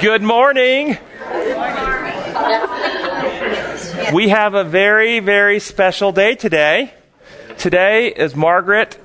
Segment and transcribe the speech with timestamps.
[0.00, 0.96] Good morning.
[4.12, 6.94] We have a very, very special day today.
[7.58, 8.96] Today is Margaret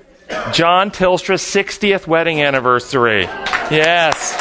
[0.53, 3.23] John Tilstra's 60th wedding anniversary.
[3.71, 4.39] Yes.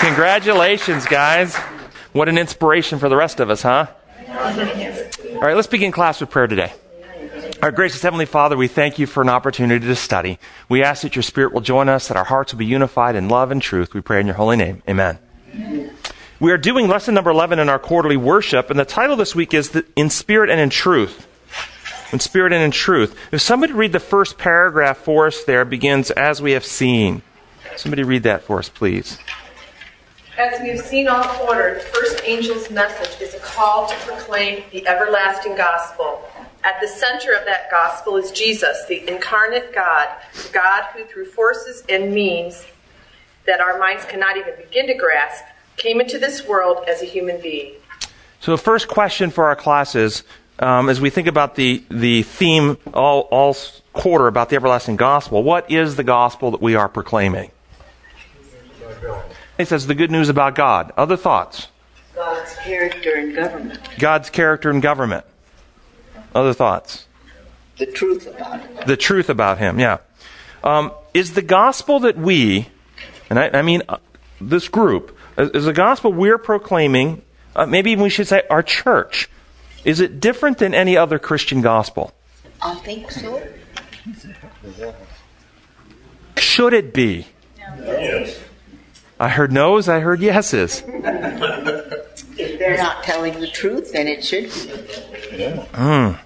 [0.00, 1.56] Congratulations, guys.
[2.12, 3.88] What an inspiration for the rest of us, huh?
[4.28, 6.72] All right, let's begin class with prayer today.
[7.62, 10.38] Our gracious Heavenly Father, we thank you for an opportunity to study.
[10.68, 13.28] We ask that your Spirit will join us, that our hearts will be unified in
[13.28, 13.94] love and truth.
[13.94, 14.82] We pray in your holy name.
[14.88, 15.18] Amen.
[16.40, 19.54] We are doing lesson number 11 in our quarterly worship, and the title this week
[19.54, 21.26] is In Spirit and in Truth.
[22.12, 23.16] In Spirit and in Truth.
[23.32, 27.22] If somebody read the first paragraph for us there, begins, As we have seen.
[27.76, 29.18] Somebody read that for us, please.
[30.36, 34.64] As we have seen all ordered, the first angel's message is a call to proclaim
[34.72, 36.28] the everlasting gospel.
[36.64, 40.08] At the center of that gospel is Jesus, the incarnate God,
[40.50, 42.64] God who, through forces and means
[43.46, 45.44] that our minds cannot even begin to grasp,
[45.76, 47.74] came into this world as a human being.
[48.40, 50.22] So, the first question for our class is
[50.58, 53.54] um, as we think about the, the theme all, all
[53.92, 57.50] quarter about the everlasting gospel, what is the gospel that we are proclaiming?
[59.58, 60.92] He says the good news about God.
[60.96, 61.68] Other thoughts?
[62.14, 63.80] God's character and government.
[63.98, 65.26] God's character and government.
[66.34, 67.06] Other thoughts?
[67.78, 68.86] The truth about him.
[68.86, 69.98] The truth about Him, yeah.
[70.62, 72.68] Um, is the gospel that we,
[73.28, 73.98] and I, I mean uh,
[74.40, 77.22] this group, is the gospel we're proclaiming,
[77.54, 79.28] uh, maybe we should say our church,
[79.84, 82.12] is it different than any other Christian gospel?
[82.62, 83.46] I think so.
[86.38, 87.26] Should it be?
[87.78, 88.40] Yes.
[89.20, 90.82] I heard no's, I heard yeses.
[90.86, 94.48] If they're not telling the truth, then it should be.
[95.72, 96.18] Mm.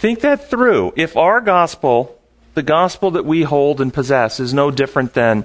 [0.00, 0.94] Think that through.
[0.96, 2.18] If our gospel,
[2.54, 5.44] the gospel that we hold and possess, is no different than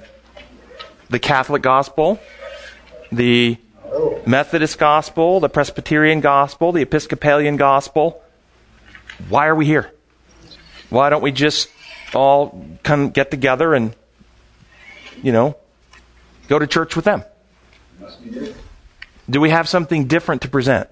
[1.10, 2.18] the Catholic gospel,
[3.12, 3.58] the
[4.24, 8.22] Methodist gospel, the Presbyterian gospel, the Episcopalian gospel,
[9.28, 9.92] why are we here?
[10.88, 11.68] Why don't we just
[12.14, 13.94] all come get together and,
[15.22, 15.58] you know,
[16.48, 17.24] go to church with them?
[19.28, 20.88] Do we have something different to present?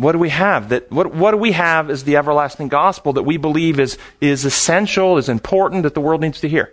[0.00, 0.04] Yes.
[0.04, 3.22] What do we have that what what do we have is the everlasting gospel that
[3.22, 6.72] we believe is is essential, is important that the world needs to hear?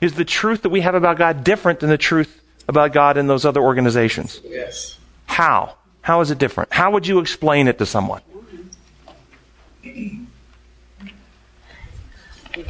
[0.00, 3.26] Is the truth that we have about God different than the truth about God in
[3.26, 4.40] those other organizations?
[4.44, 4.98] Yes.
[5.26, 5.74] How?
[6.02, 6.72] How is it different?
[6.72, 8.22] How would you explain it to someone?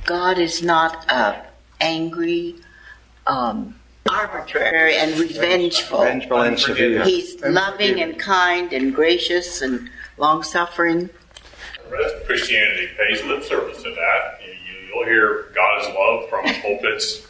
[0.05, 1.43] God is not uh,
[1.81, 2.57] angry,
[3.27, 3.76] um,
[4.09, 6.03] arbitrary, and revengeful.
[6.03, 7.05] Vengeful and severe.
[7.05, 11.11] He's loving and kind and gracious and long suffering.
[11.89, 14.41] The rest of Christianity pays lip service to that.
[14.45, 17.27] You, you, you'll hear God is love from pulpits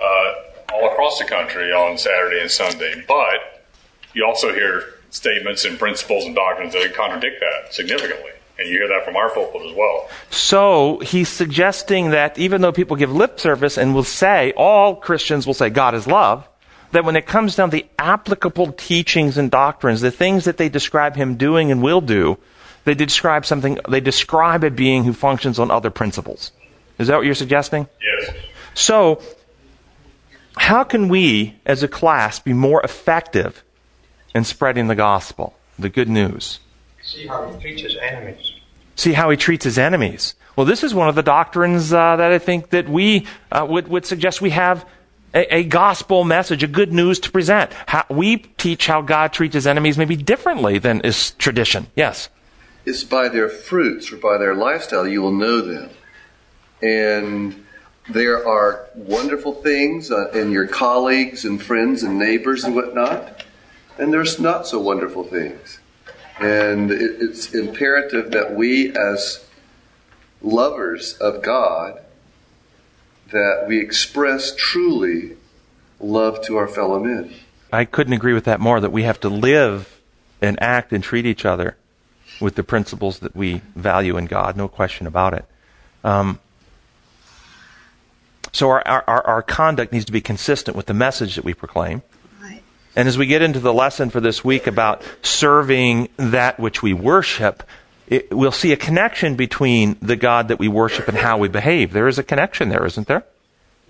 [0.00, 0.34] uh,
[0.72, 3.64] all across the country on Saturday and Sunday, but
[4.12, 8.32] you also hear statements and principles and doctrines that contradict that significantly.
[8.58, 10.08] And you hear that from our pulpit as well.
[10.30, 15.46] So he's suggesting that even though people give lip service and will say, all Christians
[15.46, 16.48] will say God is love,
[16.92, 20.68] that when it comes down to the applicable teachings and doctrines, the things that they
[20.68, 22.38] describe him doing and will do,
[22.84, 26.52] they describe something, they describe a being who functions on other principles.
[26.98, 27.88] Is that what you're suggesting?
[28.00, 28.36] Yes.
[28.74, 29.20] So,
[30.56, 33.64] how can we as a class be more effective
[34.32, 36.60] in spreading the gospel, the good news?
[37.04, 38.54] See how he treats his enemies.
[38.96, 40.34] see how he treats his enemies.
[40.56, 43.88] Well, this is one of the doctrines uh, that I think that we uh, would,
[43.88, 44.88] would suggest we have
[45.34, 47.72] a, a, gospel message, a good news to present.
[47.86, 51.88] How, we teach how God treats his enemies maybe differently than is tradition.
[51.96, 52.28] Yes.
[52.86, 55.90] It's by their fruits or by their lifestyle you will know them.
[56.80, 57.66] And
[58.08, 63.44] there are wonderful things uh, in your colleagues and friends and neighbors and whatnot,
[63.98, 65.80] and there's not so wonderful things.
[66.40, 69.44] And it, it's imperative that we, as
[70.42, 72.00] lovers of God,
[73.30, 75.36] that we express truly
[76.00, 77.32] love to our fellow men.
[77.72, 78.80] I couldn't agree with that more.
[78.80, 80.00] That we have to live
[80.40, 81.76] and act and treat each other
[82.40, 84.56] with the principles that we value in God.
[84.56, 85.44] No question about it.
[86.02, 86.40] Um,
[88.52, 92.02] so our, our, our conduct needs to be consistent with the message that we proclaim.
[92.96, 96.92] And as we get into the lesson for this week about serving that which we
[96.92, 97.62] worship,
[98.06, 101.92] it, we'll see a connection between the God that we worship and how we behave.
[101.92, 103.24] There is a connection there, isn't there?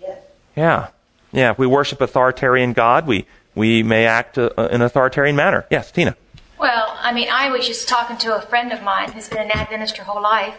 [0.00, 0.18] Yes.
[0.56, 0.88] Yeah.
[1.32, 1.50] Yeah.
[1.50, 5.66] If we worship authoritarian God, we, we may act uh, in an authoritarian manner.
[5.70, 6.16] Yes, Tina.
[6.58, 9.50] Well, I mean, I was just talking to a friend of mine who's been an
[9.50, 10.56] Adventist her whole life,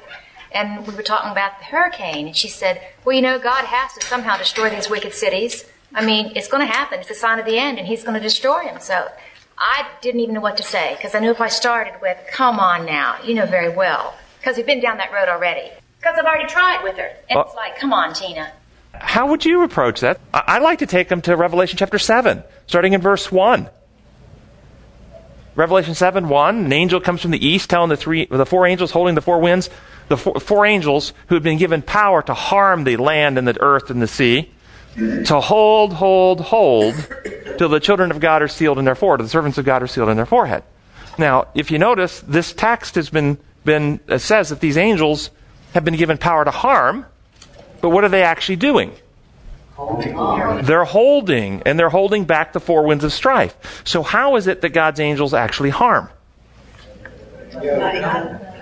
[0.52, 3.94] and we were talking about the hurricane, and she said, Well, you know, God has
[3.94, 5.66] to somehow destroy these wicked cities.
[5.96, 7.00] I mean, it's going to happen.
[7.00, 8.80] It's the sign of the end, and He's going to destroy him.
[8.82, 9.08] So
[9.58, 12.60] I didn't even know what to say because I knew if I started with, Come
[12.60, 15.72] on now, you know very well, because we've been down that road already.
[16.00, 17.08] Because I've already tried with her.
[17.30, 18.52] And it's uh, like, Come on, Tina.
[18.94, 20.20] How would you approach that?
[20.34, 23.70] I- I'd like to take them to Revelation chapter 7, starting in verse 1.
[25.56, 28.92] Revelation 7 1, an angel comes from the east telling the, three, the four angels
[28.92, 29.70] holding the four winds,
[30.10, 33.60] the four, four angels who had been given power to harm the land and the
[33.62, 34.52] earth and the sea,
[34.96, 36.96] to hold, hold, hold,
[37.58, 39.88] till the children of God are sealed in their forehead, the servants of God are
[39.88, 40.64] sealed in their forehead.
[41.18, 45.32] Now, if you notice, this text has been, been uh, says that these angels
[45.74, 47.06] have been given power to harm,
[47.82, 48.94] but what are they actually doing?
[50.64, 53.84] They're holding, and they're holding back the four winds of strife.
[53.86, 56.10] So, how is it that God's angels actually harm?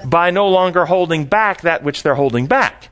[0.06, 2.90] By no longer holding back that which they're holding back.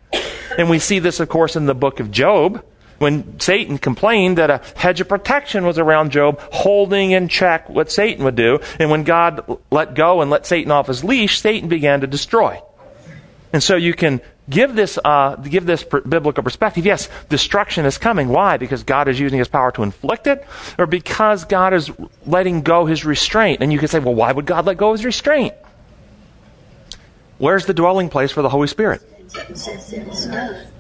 [0.57, 2.63] And we see this, of course, in the book of Job,
[3.01, 7.92] when Satan complained that a hedge of protection was around Job, holding in check what
[7.92, 8.59] Satan would do.
[8.77, 12.62] And when God let go and let Satan off his leash, Satan began to destroy.
[13.51, 16.86] And so you can give this, uh, give this biblical perspective.
[16.86, 18.30] Yes, destruction is coming.
[18.30, 18.57] Why?
[18.57, 20.45] Because God is using his power to inflict it,
[20.77, 21.89] or because God is
[22.27, 23.63] letting go his restraint.
[23.63, 25.56] And you can say, well, why would God let go his restraint?
[27.39, 29.01] Where's the dwelling place for the Holy Spirit?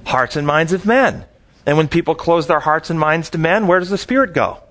[0.05, 1.25] Hearts and minds of men.
[1.65, 4.61] And when people close their hearts and minds to men, where does the Spirit go?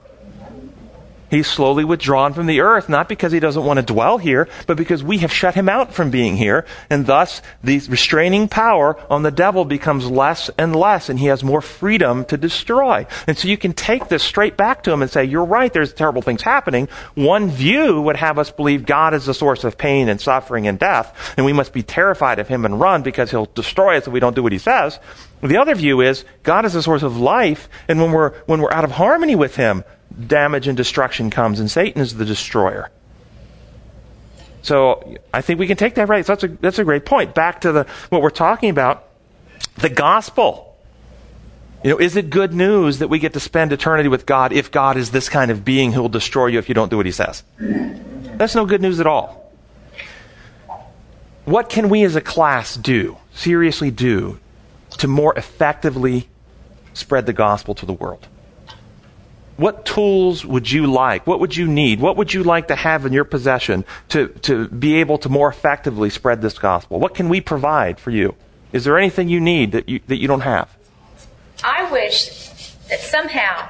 [1.30, 4.76] He's slowly withdrawn from the earth, not because he doesn't want to dwell here, but
[4.76, 6.66] because we have shut him out from being here.
[6.90, 11.44] And thus, the restraining power on the devil becomes less and less, and he has
[11.44, 13.06] more freedom to destroy.
[13.26, 15.92] And so you can take this straight back to him and say, You're right, there's
[15.92, 16.88] terrible things happening.
[17.14, 20.78] One view would have us believe God is the source of pain and suffering and
[20.78, 24.12] death, and we must be terrified of him and run because he'll destroy us if
[24.12, 24.98] we don't do what he says.
[25.42, 28.72] The other view is God is the source of life, and when we're, when we're
[28.72, 29.84] out of harmony with him,
[30.26, 32.90] damage and destruction comes, and Satan is the destroyer.
[34.62, 36.24] So I think we can take that right.
[36.24, 37.34] So that's a, that's a great point.
[37.34, 39.08] Back to the, what we're talking about,
[39.76, 40.66] the gospel.
[41.82, 44.70] You know, is it good news that we get to spend eternity with God if
[44.70, 47.06] God is this kind of being who will destroy you if you don't do what
[47.06, 47.42] he says?
[47.58, 49.50] That's no good news at all.
[51.46, 54.38] What can we as a class do, seriously do,
[54.98, 56.28] to more effectively
[56.92, 58.28] spread the gospel to the world?
[59.60, 61.26] What tools would you like?
[61.26, 62.00] What would you need?
[62.00, 65.50] What would you like to have in your possession to, to be able to more
[65.50, 66.98] effectively spread this gospel?
[66.98, 68.34] What can we provide for you?
[68.72, 70.74] Is there anything you need that you, that you don't have?
[71.62, 72.48] I wish
[72.88, 73.68] that somehow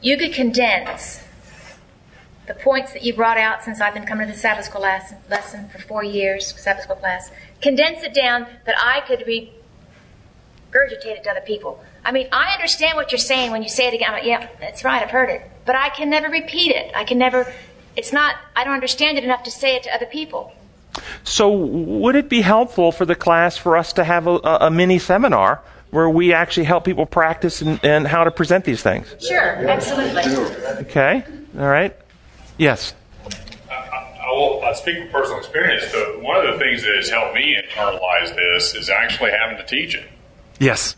[0.00, 1.22] you could condense
[2.46, 5.18] the points that you brought out since I've been coming to the Sabbath school lesson,
[5.28, 7.30] lesson for four years, Sabbath school class.
[7.60, 9.55] Condense it down that I could regurgitate
[10.84, 11.82] it to other people.
[12.04, 14.08] I mean, I understand what you're saying when you say it again.
[14.08, 15.42] I'm like, yeah, that's right, I've heard it.
[15.64, 16.92] But I can never repeat it.
[16.94, 17.52] I can never,
[17.96, 20.52] it's not, I don't understand it enough to say it to other people.
[21.24, 24.98] So, would it be helpful for the class for us to have a, a mini
[24.98, 29.14] seminar where we actually help people practice and, and how to present these things?
[29.20, 30.22] Sure, absolutely.
[30.86, 31.22] Okay,
[31.58, 31.94] all right.
[32.58, 32.94] Yes.
[33.70, 35.90] I, I will I speak from personal experience.
[35.92, 39.66] The, one of the things that has helped me internalize this is actually having to
[39.66, 40.08] teach it.
[40.58, 40.96] Yes.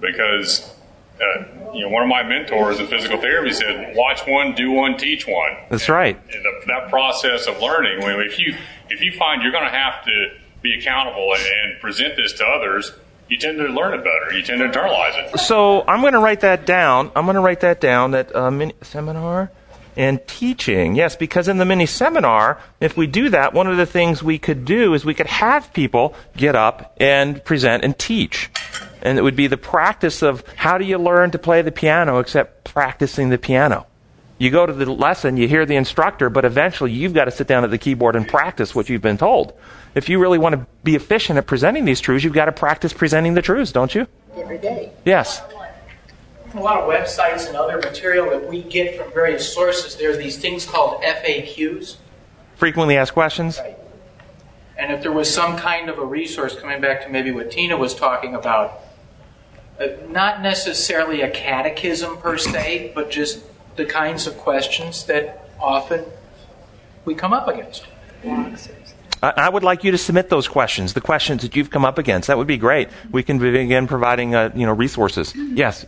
[0.00, 0.74] Because,
[1.20, 4.96] uh, you know, one of my mentors in physical therapy said, watch one, do one,
[4.96, 5.56] teach one.
[5.70, 6.16] That's right.
[6.16, 8.56] And the, that process of learning, when, if you,
[8.90, 10.30] if you find you're going to have to
[10.62, 12.92] be accountable and, and present this to others,
[13.28, 14.36] you tend to learn it better.
[14.36, 15.38] You tend to internalize it.
[15.40, 17.10] So I'm going to write that down.
[17.14, 18.12] I'm going to write that down.
[18.12, 19.50] That uh, mini seminar
[19.96, 20.94] and teaching.
[20.94, 24.38] Yes, because in the mini seminar, if we do that, one of the things we
[24.38, 28.48] could do is we could have people get up and present and teach.
[29.02, 32.18] And it would be the practice of how do you learn to play the piano
[32.18, 33.86] except practicing the piano.
[34.38, 37.48] You go to the lesson, you hear the instructor, but eventually you've got to sit
[37.48, 39.52] down at the keyboard and practice what you've been told.
[39.96, 42.92] If you really want to be efficient at presenting these truths, you've got to practice
[42.92, 44.06] presenting the truths, don't you?
[44.36, 44.92] Every day.
[45.04, 45.42] Yes.
[46.54, 50.16] a lot of websites and other material that we get from various sources, there are
[50.16, 51.96] these things called FAQs.
[52.54, 53.58] Frequently asked questions.
[53.58, 53.76] Right.
[54.76, 57.76] And if there was some kind of a resource, coming back to maybe what Tina
[57.76, 58.80] was talking about,
[59.80, 63.44] uh, not necessarily a catechism per se, but just
[63.76, 66.04] the kinds of questions that often
[67.04, 67.86] we come up against.
[68.24, 71.98] I I would like you to submit those questions, the questions that you've come up
[71.98, 72.28] against.
[72.28, 72.88] That would be great.
[73.10, 75.34] We can begin providing, uh, you know, resources.
[75.34, 75.86] Yes.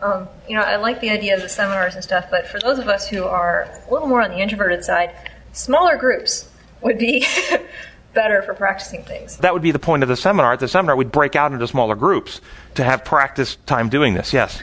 [0.00, 2.80] Um, you know, I like the idea of the seminars and stuff, but for those
[2.80, 5.14] of us who are a little more on the introverted side,
[5.52, 6.48] smaller groups
[6.80, 7.24] would be
[8.14, 9.36] better for practicing things.
[9.38, 10.52] That would be the point of the seminar.
[10.52, 12.40] At the seminar, we'd break out into smaller groups
[12.74, 14.32] to have practice time doing this.
[14.32, 14.62] Yes.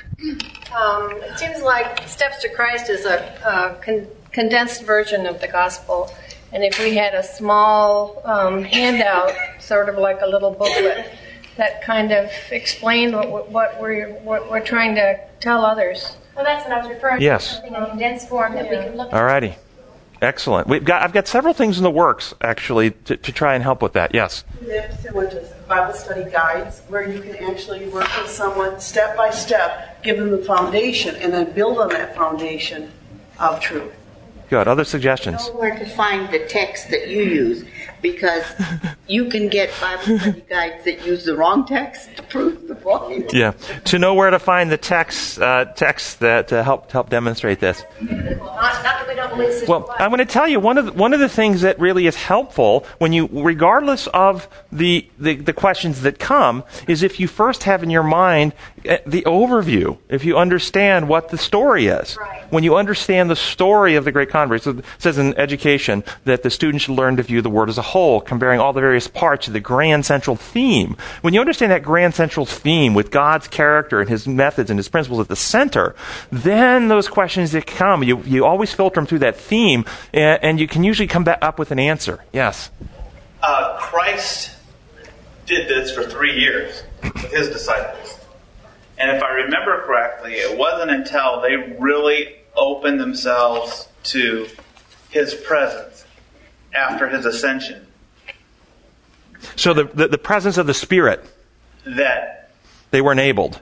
[0.75, 5.48] Um, it seems like Steps to Christ is a, a con- condensed version of the
[5.48, 6.12] gospel.
[6.51, 11.10] And if we had a small um, handout, sort of like a little booklet,
[11.58, 16.15] that kind of explained what, what, we're, what we're trying to tell others.
[16.36, 17.48] Well, that's what I was referring Yes.
[17.48, 17.53] to.
[17.56, 19.13] Something in condensed form that we can look at.
[19.13, 19.56] All righty.
[20.21, 20.67] Excellent.
[20.67, 23.81] We've got, I've got several things in the works, actually, to, to try and help
[23.81, 24.13] with that.
[24.13, 24.43] Yes.
[25.01, 30.03] Similar to Bible study guides, where you can actually work with someone step by step,
[30.03, 32.91] give them the foundation, and then build on that foundation
[33.39, 33.93] of truth.
[34.49, 34.67] Good.
[34.67, 35.47] Other suggestions?
[35.47, 37.65] Know where to find the text that you use
[38.01, 38.43] because
[39.08, 43.34] you can get Bible study guides that use the wrong text to prove the point.
[43.34, 43.51] Yeah.
[43.86, 47.84] To know where to find the text, uh, texts that uh, help help demonstrate this.
[48.01, 49.93] Not, not that we don't believe this is Well.
[50.00, 52.15] I'm going to tell you one of the, one of the things that really is
[52.15, 57.63] helpful when you, regardless of the, the the questions that come, is if you first
[57.63, 58.53] have in your mind
[58.88, 59.98] uh, the overview.
[60.10, 62.51] If you understand what the story is, Right.
[62.51, 66.43] when you understand the story of the Great Controversy, so it says in education that
[66.43, 69.07] the student should learn to view the Word as a whole, comparing all the various
[69.07, 70.95] parts to the grand central theme.
[71.21, 74.88] When you understand that grand central theme with God's character and His methods and His
[74.88, 75.95] principles at the center,
[76.31, 80.59] then those questions that come, you, you always filter them through that theme, and, and
[80.59, 82.24] you can usually come back up with an answer.
[82.31, 82.69] Yes.
[83.41, 84.51] Uh, Christ
[85.45, 88.19] did this for three years with his disciples.
[89.00, 94.48] And if I remember correctly, it wasn't until they really opened themselves to
[95.09, 95.99] his presence
[96.75, 97.85] after his ascension
[99.55, 101.25] So the, the, the presence of the Spirit,
[101.85, 102.51] that
[102.91, 103.59] they were enabled.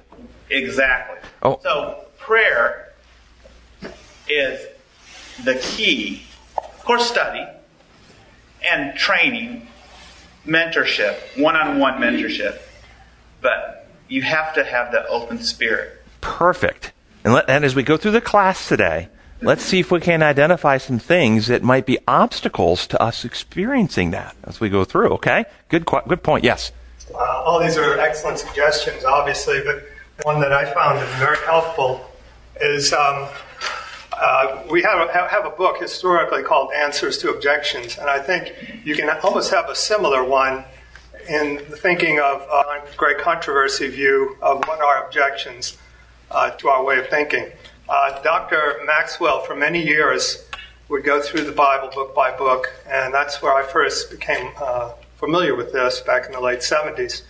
[0.49, 1.17] exactly.
[1.43, 1.59] Oh.
[1.63, 2.93] So prayer
[4.27, 4.65] is
[5.43, 6.23] the key.
[6.57, 7.45] Of course, study
[8.69, 9.67] and training,
[10.45, 12.59] mentorship, one-on-one mentorship.
[13.41, 16.01] But you have to have the open spirit.
[16.21, 16.91] Perfect.
[17.23, 19.09] And, let, and as we go through the class today,
[19.41, 24.11] let's see if we can identify some things that might be obstacles to us experiencing
[24.11, 25.09] that as we go through.
[25.13, 25.45] Okay?
[25.69, 26.43] Good, good point.
[26.43, 26.71] Yes.
[27.13, 29.87] Uh, all these are excellent suggestions, obviously, but
[30.23, 32.09] one that I found very helpful
[32.59, 33.27] is um,
[34.19, 38.53] uh, we have a, have a book historically called Answers to Objections, and I think
[38.83, 40.65] you can almost have a similar one
[41.29, 45.77] in the thinking of uh, great controversy view of what are objections
[46.31, 47.51] uh, to our way of thinking.
[47.89, 48.81] Uh, Dr.
[48.85, 50.45] Maxwell, for many years,
[50.89, 54.91] would go through the Bible book by book, and that's where I first became uh,
[55.15, 57.21] familiar with this back in the late 70s.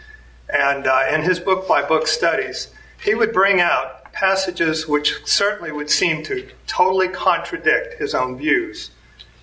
[0.50, 2.70] And uh, in his book by book studies,
[3.04, 8.90] he would bring out passages which certainly would seem to totally contradict his own views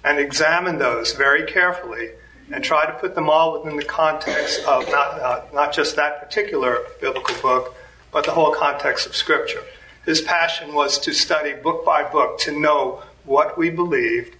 [0.02, 2.10] and examine those very carefully
[2.50, 6.20] and try to put them all within the context of not, uh, not just that
[6.20, 7.76] particular biblical book,
[8.10, 9.62] but the whole context of Scripture.
[10.04, 14.36] His passion was to study book by book to know what we believed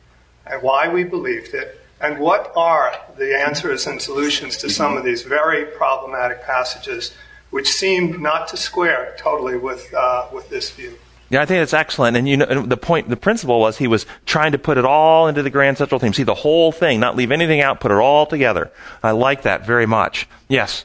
[0.47, 5.05] and why we believed it, and what are the answers and solutions to some of
[5.05, 7.15] these very problematic passages
[7.49, 10.93] which seem not to square totally with, uh, with this view.
[11.31, 12.17] Yeah, I think that's excellent.
[12.17, 14.85] And you know, and the point, the principle was he was trying to put it
[14.85, 16.13] all into the grand central theme.
[16.13, 18.71] See the whole thing, not leave anything out, put it all together.
[19.03, 20.29] I like that very much.
[20.49, 20.85] Yes.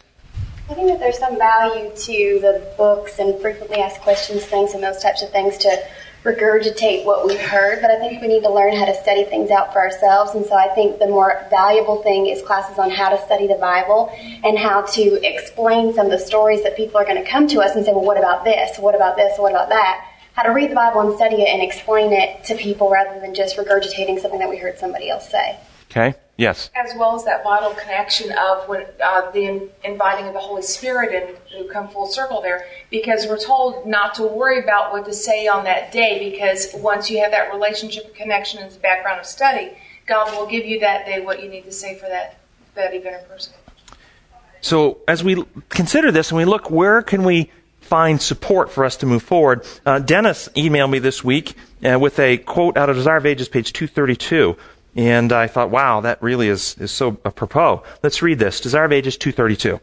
[0.69, 4.83] I think that there's some value to the books and frequently asked questions things and
[4.83, 5.83] those types of things to
[6.23, 9.49] regurgitate what we've heard, but I think we need to learn how to study things
[9.49, 10.35] out for ourselves.
[10.35, 13.55] And so I think the more valuable thing is classes on how to study the
[13.55, 17.47] Bible and how to explain some of the stories that people are going to come
[17.47, 18.77] to us and say, well, what about this?
[18.77, 19.39] What about this?
[19.39, 20.05] What about that?
[20.33, 23.33] How to read the Bible and study it and explain it to people rather than
[23.33, 25.57] just regurgitating something that we heard somebody else say.
[25.89, 26.13] Okay.
[26.39, 26.69] Yes.
[26.73, 31.13] As well as that vital connection of when uh, the inviting of the Holy Spirit
[31.13, 35.13] and to come full circle there, because we're told not to worry about what to
[35.13, 39.19] say on that day, because once you have that relationship and connection and the background
[39.19, 39.73] of study,
[40.05, 42.39] God will give you that day what you need to say for that
[42.75, 43.53] that event or person.
[44.61, 48.95] So as we consider this and we look, where can we find support for us
[48.97, 49.65] to move forward?
[49.85, 53.49] Uh, Dennis emailed me this week uh, with a quote out of Desire of Ages,
[53.49, 54.55] page 232.
[54.95, 57.83] And I thought, wow, that really is, is so apropos.
[58.01, 58.59] Let's read this.
[58.59, 59.79] Desire of Ages 232.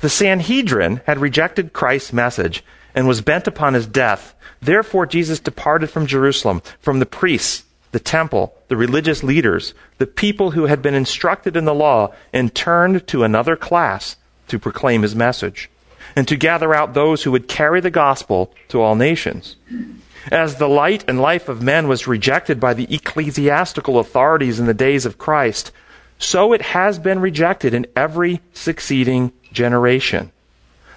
[0.00, 4.34] The Sanhedrin had rejected Christ's message and was bent upon his death.
[4.60, 10.52] Therefore, Jesus departed from Jerusalem, from the priests, the temple, the religious leaders, the people
[10.52, 14.16] who had been instructed in the law, and turned to another class
[14.48, 15.70] to proclaim his message,
[16.16, 19.56] and to gather out those who would carry the gospel to all nations.
[20.30, 24.74] As the light and life of men was rejected by the ecclesiastical authorities in the
[24.74, 25.72] days of Christ,
[26.18, 30.30] so it has been rejected in every succeeding generation.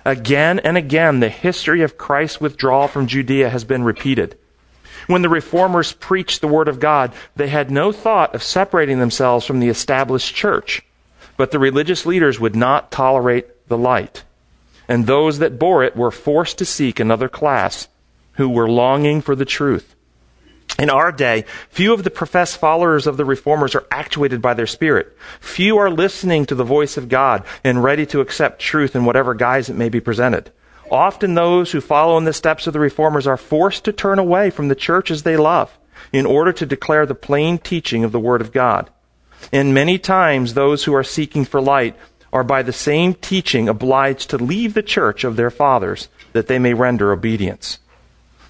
[0.04, 4.38] Again and again, the history of Christ's withdrawal from Judea has been repeated.
[5.08, 9.46] When the reformers preached the Word of God, they had no thought of separating themselves
[9.46, 10.84] from the established church.
[11.38, 14.24] But the religious leaders would not tolerate the light.
[14.88, 17.88] And those that bore it were forced to seek another class
[18.34, 19.96] who were longing for the truth.
[20.80, 24.66] In our day, few of the professed followers of the reformers are actuated by their
[24.66, 25.16] spirit.
[25.40, 29.36] Few are listening to the voice of God and ready to accept truth in whatever
[29.36, 30.52] guise it may be presented.
[30.90, 34.50] Often those who follow in the steps of the reformers are forced to turn away
[34.50, 35.78] from the churches they love
[36.12, 38.90] in order to declare the plain teaching of the Word of God.
[39.52, 41.96] And many times those who are seeking for light
[42.32, 46.58] are by the same teaching obliged to leave the church of their fathers that they
[46.58, 47.78] may render obedience.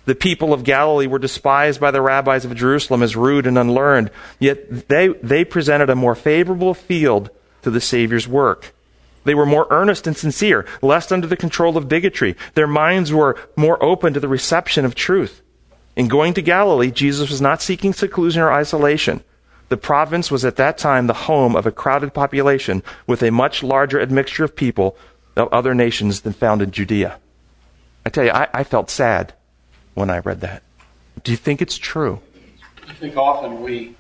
[0.06, 4.12] The people of Galilee were despised by the rabbis of Jerusalem as rude and unlearned,
[4.38, 7.30] yet they, they presented a more favorable field
[7.62, 8.74] to the Savior's work.
[9.24, 12.36] They were more earnest and sincere, less under the control of bigotry.
[12.56, 15.42] Their minds were more open to the reception of truth.
[15.96, 19.24] In going to Galilee, Jesus was not seeking seclusion or isolation.
[19.70, 23.64] The province was at that time the home of a crowded population with a much
[23.64, 24.98] larger admixture of people
[25.38, 27.18] of other nations than found in Judea.
[28.06, 29.34] I tell you, I, I felt sad
[29.94, 30.64] when I read that.
[31.24, 32.20] Do you think it's true?
[32.88, 33.96] I think often we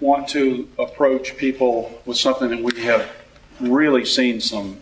[0.00, 3.10] want to approach people with something that we have
[3.60, 4.78] really seen some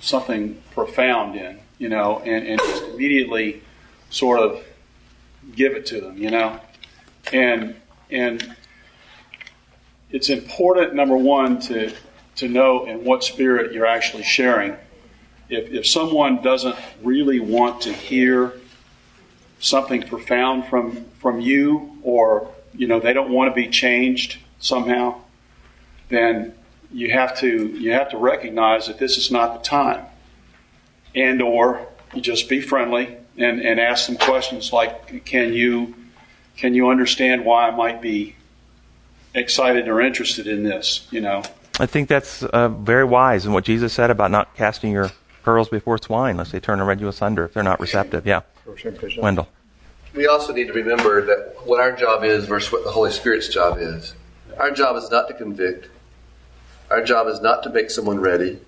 [0.00, 3.62] something profound in, you know, and, and just immediately
[4.10, 4.64] sort of
[5.54, 6.60] give it to them, you know,
[7.32, 7.76] and
[8.10, 8.56] and
[10.10, 11.92] it's important number one to
[12.36, 14.76] to know in what spirit you're actually sharing.
[15.48, 18.54] If if someone doesn't really want to hear
[19.58, 25.20] something profound from from you, or you know they don't want to be changed somehow,
[26.08, 26.54] then
[26.92, 30.04] you have to you have to recognize that this is not the time,
[31.14, 35.94] and or you just be friendly and, and ask some questions like, can you
[36.56, 38.36] can you understand why I might be
[39.34, 41.06] excited or interested in this?
[41.10, 41.42] You know.
[41.78, 45.10] I think that's uh, very wise in what Jesus said about not casting your
[45.42, 48.26] pearls before swine, lest they turn and rend you asunder if they're not receptive.
[48.26, 48.40] Yeah.
[49.18, 49.48] Wendell.
[50.14, 53.48] We also need to remember that what our job is versus what the Holy Spirit's
[53.48, 54.14] job is.
[54.58, 55.88] Our job is not to convict.
[56.90, 58.58] Our job is not to make someone ready.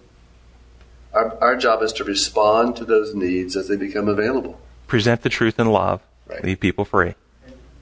[1.13, 4.61] Our, our job is to respond to those needs as they become available.
[4.87, 6.03] Present the truth in love.
[6.27, 6.45] Right.
[6.45, 7.15] Leave people free.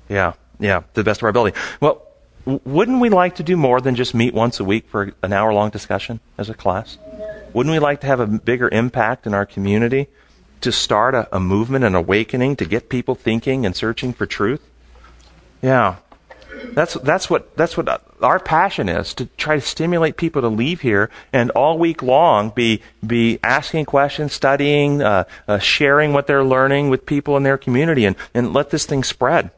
[0.09, 1.59] Yeah, yeah, to the best of our ability.
[1.81, 2.07] Well,
[2.45, 5.33] w- wouldn't we like to do more than just meet once a week for an
[5.33, 6.99] hour long discussion as a class?
[7.53, 10.09] Wouldn't we like to have a bigger impact in our community
[10.61, 14.63] to start a, a movement, an awakening, to get people thinking and searching for truth?
[15.63, 15.97] Yeah.
[16.73, 20.81] That's that's what that's what our passion is to try to stimulate people to leave
[20.81, 26.45] here and all week long be be asking questions, studying, uh, uh, sharing what they're
[26.45, 29.51] learning with people in their community, and and let this thing spread.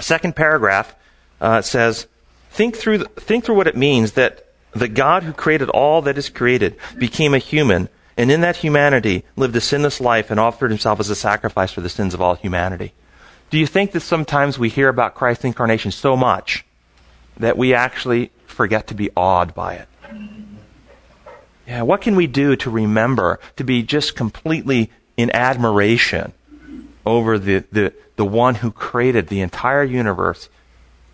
[0.00, 0.94] Second paragraph
[1.40, 2.08] uh, says,
[2.50, 6.28] think through think through what it means that the God who created all that is
[6.28, 11.00] created became a human, and in that humanity lived a sinless life and offered himself
[11.00, 12.92] as a sacrifice for the sins of all humanity.
[13.50, 16.64] Do you think that sometimes we hear about Christ's incarnation so much
[17.36, 19.88] that we actually forget to be awed by it?
[21.66, 26.32] Yeah, what can we do to remember to be just completely in admiration
[27.06, 30.48] over the, the, the one who created the entire universe,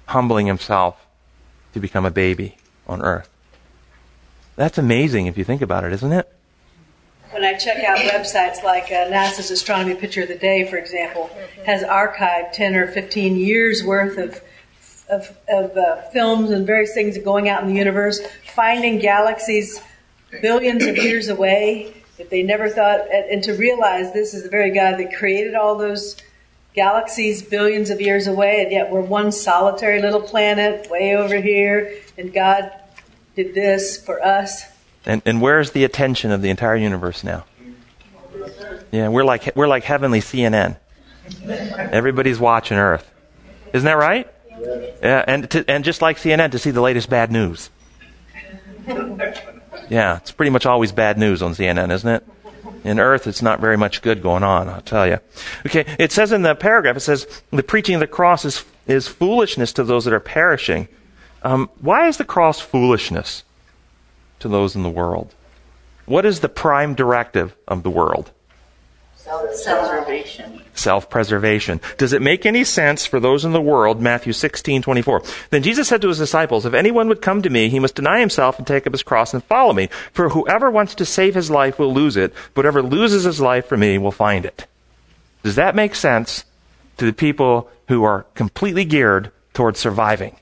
[0.07, 1.07] humbling himself
[1.75, 2.57] to become a baby
[2.87, 3.29] on earth?
[4.57, 6.33] That's amazing if you think about it, isn't it?
[7.31, 11.31] When I check out websites like uh, NASA's Astronomy Picture of the Day, for example,
[11.65, 14.41] has archived 10 or 15 years worth of
[15.11, 18.21] of, of uh, films and various things going out in the universe,
[18.55, 19.81] finding galaxies
[20.43, 24.71] billions of years away that they never thought, and to realize this is the very
[24.71, 26.17] God that created all those
[26.75, 31.99] galaxies billions of years away, and yet we're one solitary little planet way over here,
[32.19, 32.71] and God
[33.35, 34.65] did this for us.
[35.09, 37.47] And, and where's the attention of the entire universe now?
[38.93, 40.77] Yeah, we're like, we're like heavenly CNN.
[41.47, 43.11] Everybody's watching Earth.
[43.73, 44.31] Isn't that right?
[45.03, 47.71] Yeah, and, to, and just like CNN, to see the latest bad news.
[49.89, 52.27] Yeah, it's pretty much always bad news on CNN, isn't it?
[52.85, 55.19] In Earth, it's not very much good going on, I'll tell you.
[55.67, 59.09] Okay, it says in the paragraph, it says, the preaching of the cross is, is
[59.09, 60.89] foolishness to those that are perishing.
[61.43, 63.45] Um, why is the cross foolishness?
[64.41, 65.35] To those in the world.
[66.07, 68.31] What is the prime directive of the world?
[69.17, 70.63] Self-preservation.
[70.73, 71.81] self-preservation.
[71.99, 74.01] Does it make any sense for those in the world?
[74.01, 75.23] Matthew 16, 24.
[75.51, 78.21] Then Jesus said to his disciples, if anyone would come to me, he must deny
[78.21, 79.89] himself and take up his cross and follow me.
[80.13, 83.67] For whoever wants to save his life will lose it, but whoever loses his life
[83.67, 84.67] for me will find it.
[85.43, 86.45] Does that make sense
[86.97, 90.37] to the people who are completely geared towards surviving?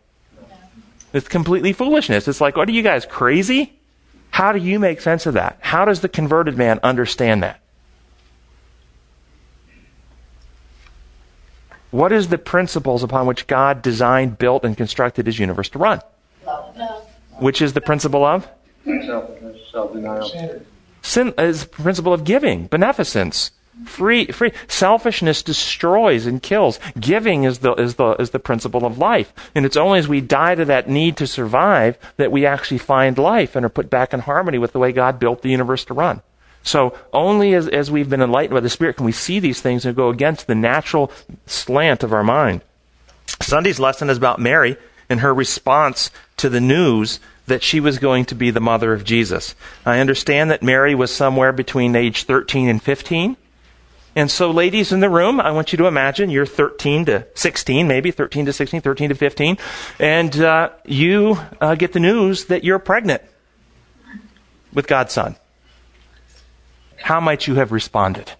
[1.12, 2.28] It's completely foolishness.
[2.28, 3.72] It's like, what are you guys crazy?
[4.36, 5.56] How do you make sense of that?
[5.60, 7.58] How does the converted man understand that?
[11.90, 16.02] What is the principles upon which God designed, built, and constructed his universe to run?
[17.38, 18.46] Which is the principle of?
[19.72, 20.30] Self-denial.
[21.00, 23.52] Sin is the principle of giving, beneficence.
[23.84, 24.52] Free, free.
[24.68, 26.80] Selfishness destroys and kills.
[26.98, 29.32] Giving is the, is the, is the principle of life.
[29.54, 33.18] And it's only as we die to that need to survive that we actually find
[33.18, 35.94] life and are put back in harmony with the way God built the universe to
[35.94, 36.22] run.
[36.62, 39.84] So only as, as we've been enlightened by the Spirit can we see these things
[39.84, 41.12] and go against the natural
[41.44, 42.62] slant of our mind.
[43.42, 44.76] Sunday's lesson is about Mary
[45.08, 49.04] and her response to the news that she was going to be the mother of
[49.04, 49.54] Jesus.
[49.84, 53.36] I understand that Mary was somewhere between age 13 and 15.
[54.16, 57.86] And so, ladies in the room, I want you to imagine you're 13 to 16,
[57.86, 59.58] maybe 13 to 16, 13 to 15,
[60.00, 63.22] and uh, you uh, get the news that you're pregnant
[64.72, 65.36] with God's Son.
[66.96, 68.32] How might you have responded?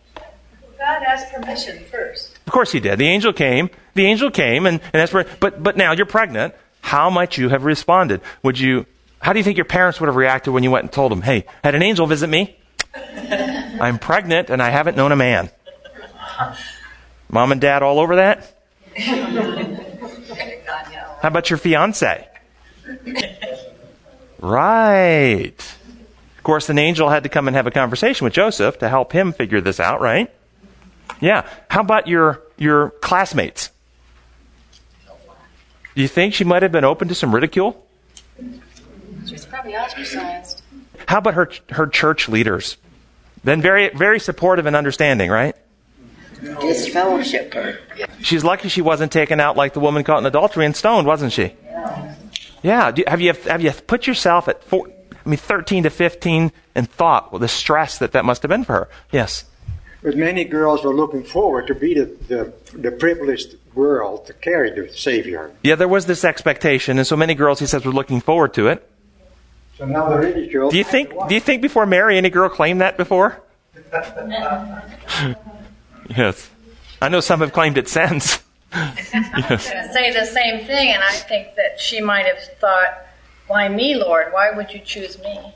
[0.78, 2.38] God asked permission first.
[2.46, 2.98] Of course he did.
[2.98, 3.68] The angel came.
[3.92, 5.26] The angel came, and, and that's where.
[5.40, 6.54] But but now you're pregnant.
[6.80, 8.22] How might you have responded?
[8.42, 8.86] Would you?
[9.18, 11.20] How do you think your parents would have reacted when you went and told them,
[11.20, 12.56] "Hey, had an angel visit me?
[12.94, 15.50] I'm pregnant and I haven't known a man."
[17.30, 18.54] Mom and dad all over that?
[21.20, 22.28] How about your fiance?
[24.40, 25.76] Right.
[26.36, 29.12] Of course, an angel had to come and have a conversation with Joseph to help
[29.12, 30.30] him figure this out, right?
[31.20, 31.48] Yeah.
[31.68, 33.70] How about your your classmates?
[35.94, 37.84] Do you think she might have been open to some ridicule?
[39.26, 40.62] She was probably ostracized.
[41.06, 42.76] How about her her church leaders?
[43.42, 45.56] Then very very supportive and understanding, right?
[46.42, 47.78] Disfellowship her.
[48.20, 51.32] She's lucky she wasn't taken out like the woman caught in adultery and stoned, wasn't
[51.32, 51.54] she?
[52.62, 52.90] Yeah.
[52.90, 54.88] Do, have you have you put yourself at four,
[55.24, 58.64] I mean, thirteen to fifteen, and thought well, the stress that that must have been
[58.64, 58.88] for her?
[59.12, 59.44] Yes.
[60.02, 64.70] But many girls were looking forward to be the, the, the privileged girl to carry
[64.70, 65.50] the Savior.
[65.64, 68.68] Yeah, there was this expectation, and so many girls, he says, were looking forward to
[68.68, 68.88] it.
[69.78, 70.70] So now the ridicule.
[70.70, 71.10] Do you think?
[71.28, 73.42] Do you think before Mary, any girl claimed that before?
[76.08, 76.50] Yes.
[77.00, 78.42] I know some have claimed it since.
[78.72, 82.38] I was going to say the same thing, and I think that she might have
[82.58, 83.06] thought,
[83.46, 84.32] "Why me, Lord?
[84.32, 85.52] Why would you choose me?"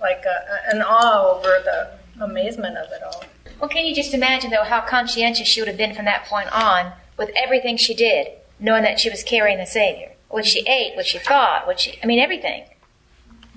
[0.00, 3.24] Like a, an awe over the amazement of it all.
[3.60, 6.52] Well, can you just imagine, though, how conscientious she would have been from that point
[6.52, 8.28] on with everything she did,
[8.58, 10.12] knowing that she was carrying the Savior?
[10.28, 12.64] What she ate, what she thought, what she, I mean, everything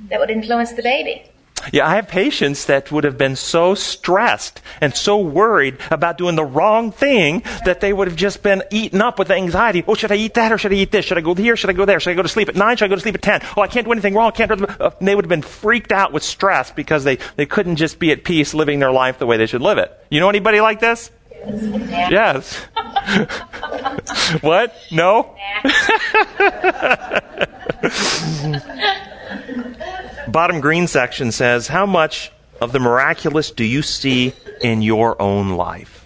[0.10, 1.24] that would influence the baby.
[1.72, 6.36] Yeah, I have patients that would have been so stressed and so worried about doing
[6.36, 9.84] the wrong thing that they would have just been eaten up with anxiety.
[9.88, 11.06] Oh, should I eat that or should I eat this?
[11.06, 11.58] Should I go here?
[11.58, 12.00] Should I go there?
[12.00, 12.78] Should I go to sleep at nine?
[12.78, 13.42] Should I go to sleep at ten?
[13.58, 14.30] Oh, I can't do anything wrong.
[14.30, 14.58] I can't.
[14.58, 18.00] Do uh, they would have been freaked out with stress because they, they couldn't just
[18.00, 19.92] be at peace living their life the way they should live it.
[20.10, 21.12] You know anybody like this?
[21.46, 22.56] Yes.
[24.42, 24.76] what?
[24.92, 25.36] No?
[30.28, 35.52] Bottom green section says, How much of the miraculous do you see in your own
[35.52, 36.06] life?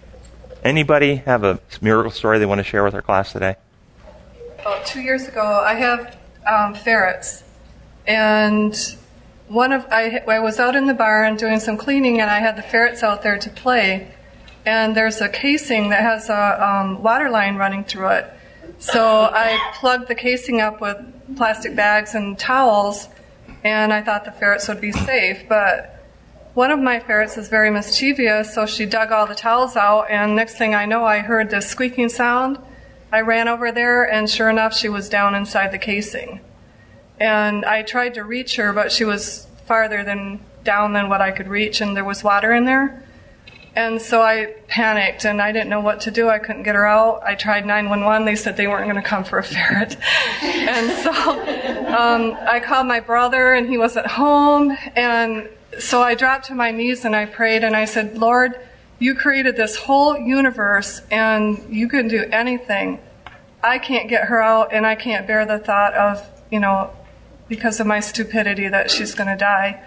[0.64, 3.56] Anybody have a miracle story they want to share with our class today?
[4.60, 7.44] About two years ago, I have um, ferrets,
[8.06, 8.76] and
[9.48, 12.56] one of I, I was out in the barn doing some cleaning, and I had
[12.56, 14.14] the ferrets out there to play.
[14.68, 18.32] And there's a casing that has a um, water line running through it.
[18.78, 19.04] So
[19.34, 20.98] I plugged the casing up with
[21.36, 23.08] plastic bags and towels,
[23.64, 25.48] and I thought the ferrets would be safe.
[25.48, 26.04] But
[26.54, 30.36] one of my ferrets is very mischievous, so she dug all the towels out, and
[30.36, 32.58] next thing I know, I heard this squeaking sound.
[33.12, 36.42] I ran over there, and sure enough, she was down inside the casing.
[37.20, 41.32] And I tried to reach her, but she was farther than down than what I
[41.32, 43.01] could reach, and there was water in there.
[43.74, 46.30] And so I panicked and I didn't know what to do.
[46.30, 47.24] I couldn't get her out.
[47.24, 48.26] I tried 911.
[48.26, 49.96] They said they weren't going to come for a ferret.
[50.42, 51.12] and so
[51.88, 54.78] um, I called my brother and he wasn't home.
[54.96, 58.60] And so I dropped to my knees and I prayed and I said, Lord,
[59.00, 63.00] you created this whole universe and you can do anything.
[63.64, 66.92] I can't get her out and I can't bear the thought of, you know,
[67.48, 69.82] because of my stupidity that she's going to die.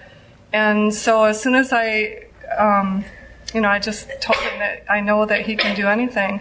[0.55, 3.05] And so as soon as I, um,
[3.55, 6.41] you know, I just told him that I know that he can do anything.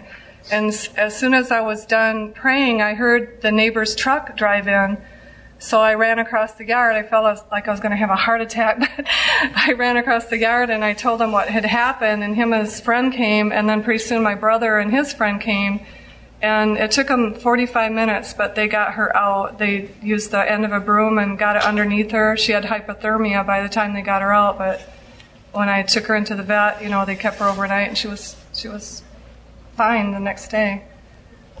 [0.50, 4.98] And as soon as I was done praying, I heard the neighbor's truck drive in.
[5.58, 6.96] So I ran across the yard.
[6.96, 9.06] I felt like I was going to have a heart attack, but
[9.56, 12.22] I ran across the yard and I told him what had happened.
[12.22, 15.40] And him and his friend came, and then pretty soon my brother and his friend
[15.40, 15.80] came.
[16.42, 19.58] And it took them 45 minutes, but they got her out.
[19.58, 22.36] They used the end of a broom and got it underneath her.
[22.36, 24.82] She had hypothermia by the time they got her out, but
[25.54, 28.08] when I took her into the vet, you know, they kept her overnight and she
[28.08, 29.02] was she was
[29.76, 30.84] fine the next day.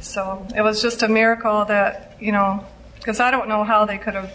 [0.00, 3.98] So it was just a miracle that, you know, because I don't know how they
[3.98, 4.32] could have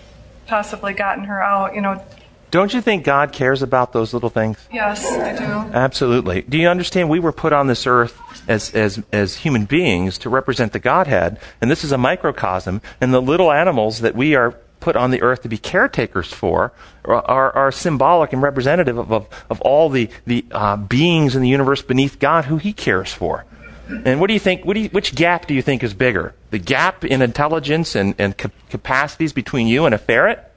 [0.47, 2.03] possibly gotten her out, you know.
[2.51, 4.57] Don't you think God cares about those little things?
[4.73, 5.43] Yes, I do.
[5.43, 6.41] Absolutely.
[6.41, 10.29] Do you understand we were put on this earth as, as, as human beings to
[10.29, 14.55] represent the Godhead, and this is a microcosm, and the little animals that we are
[14.89, 16.73] put on the earth to be caretakers for
[17.05, 21.47] are, are, symbolic and representative of, of, of all the, the uh, beings in the
[21.47, 23.45] universe beneath God who He cares for.
[23.87, 24.65] And what do you think?
[24.65, 26.33] What do you, which gap do you think is bigger?
[26.49, 30.51] The gap in intelligence and, and ca- capacities between you and a ferret?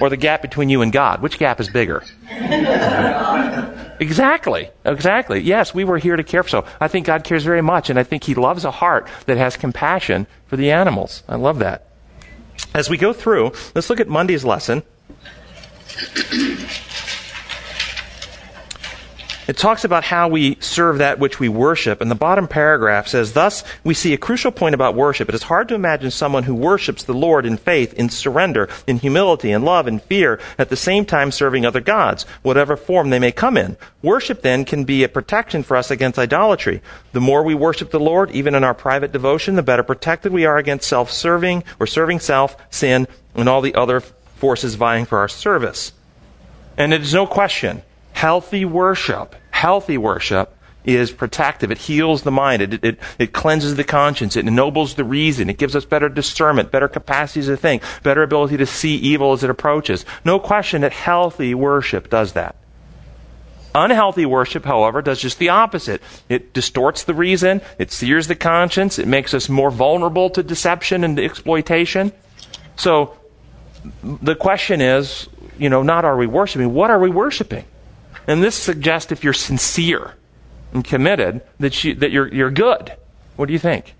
[0.00, 1.22] Or the gap between you and God?
[1.22, 2.02] Which gap is bigger?
[4.00, 4.70] Exactly.
[4.84, 5.40] Exactly.
[5.40, 6.48] Yes, we were here to care for.
[6.48, 9.36] So I think God cares very much, and I think He loves a heart that
[9.36, 11.22] has compassion for the animals.
[11.28, 11.87] I love that.
[12.74, 14.82] As we go through, let's look at Monday's lesson.
[19.48, 23.32] It talks about how we serve that which we worship, and the bottom paragraph says,
[23.32, 25.30] Thus, we see a crucial point about worship.
[25.30, 28.98] It is hard to imagine someone who worships the Lord in faith, in surrender, in
[28.98, 33.18] humility, in love, in fear, at the same time serving other gods, whatever form they
[33.18, 33.78] may come in.
[34.02, 36.82] Worship, then, can be a protection for us against idolatry.
[37.12, 40.44] The more we worship the Lord, even in our private devotion, the better protected we
[40.44, 45.16] are against self serving or serving self, sin, and all the other forces vying for
[45.16, 45.94] our service.
[46.76, 47.82] And it is no question,
[48.18, 50.52] healthy worship, healthy worship
[50.84, 51.70] is protective.
[51.70, 52.62] It heals the mind.
[52.62, 54.34] It, it, it cleanses the conscience.
[54.34, 55.48] It ennobles the reason.
[55.48, 59.44] It gives us better discernment, better capacities to think, better ability to see evil as
[59.44, 60.04] it approaches.
[60.24, 62.56] No question that healthy worship does that.
[63.72, 66.02] Unhealthy worship, however, does just the opposite.
[66.28, 67.60] It distorts the reason.
[67.78, 68.98] It sears the conscience.
[68.98, 72.10] It makes us more vulnerable to deception and exploitation.
[72.74, 73.16] So,
[74.02, 77.64] the question is, you know, not are we worshiping, what are we worshiping?
[78.28, 80.14] And this suggests if you're sincere
[80.72, 82.92] and committed, that, you, that you're, you're good.
[83.36, 83.94] What do you think?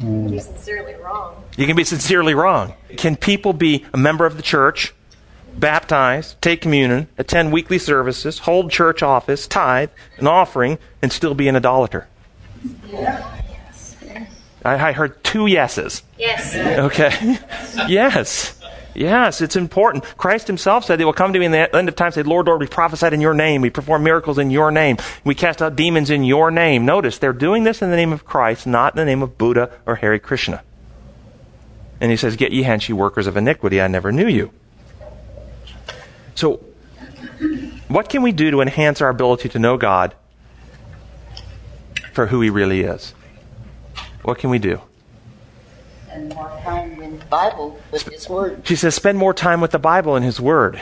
[0.00, 1.42] You're sincerely wrong.
[1.56, 2.74] You can be sincerely wrong.
[2.96, 4.94] Can people be a member of the church,
[5.58, 11.48] baptized, take communion, attend weekly services, hold church office, tithe, an offering, and still be
[11.48, 12.06] an idolater?
[14.64, 16.04] I, I heard two yeses.
[16.18, 16.54] Yes.
[16.54, 17.38] Okay.
[17.88, 18.60] yes.
[18.94, 20.04] Yes, it's important.
[20.16, 22.46] Christ himself said they will come to me in the end of time say, Lord,
[22.46, 23.60] Lord, we prophesied in your name.
[23.60, 24.98] We perform miracles in your name.
[25.24, 26.84] We cast out demons in your name.
[26.84, 29.72] Notice, they're doing this in the name of Christ, not in the name of Buddha
[29.84, 30.62] or Hare Krishna.
[32.00, 33.80] And he says, Get ye hence, ye workers of iniquity.
[33.80, 34.52] I never knew you.
[36.34, 36.64] So,
[37.88, 40.14] what can we do to enhance our ability to know God
[42.12, 43.14] for who he really is?
[44.22, 44.80] What can we do?
[46.14, 48.66] And more time in the Bible with His Word.
[48.66, 50.80] She says, spend more time with the Bible and His Word.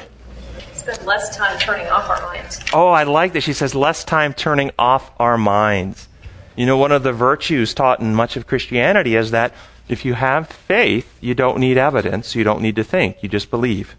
[0.75, 2.61] Spend less time turning off our minds.
[2.73, 3.40] Oh, I like that.
[3.42, 6.09] She says, less time turning off our minds.
[6.55, 9.55] You know, one of the virtues taught in much of Christianity is that
[9.88, 13.51] if you have faith, you don't need evidence, you don't need to think, you just
[13.51, 13.97] believe.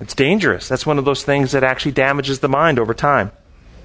[0.00, 0.66] It's dangerous.
[0.66, 3.32] That's one of those things that actually damages the mind over time.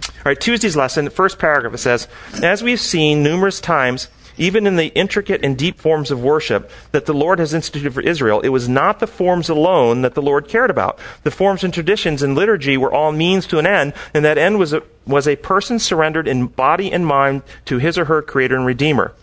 [0.08, 2.08] All right, Tuesday's lesson, first paragraph, it says,
[2.42, 7.06] As we've seen numerous times, even in the intricate and deep forms of worship that
[7.06, 10.48] the Lord has instituted for Israel, it was not the forms alone that the Lord
[10.48, 11.00] cared about.
[11.24, 14.60] The forms and traditions and liturgy were all means to an end, and that end
[14.60, 18.56] was a, was a person surrendered in body and mind to his or her Creator
[18.56, 19.14] and Redeemer.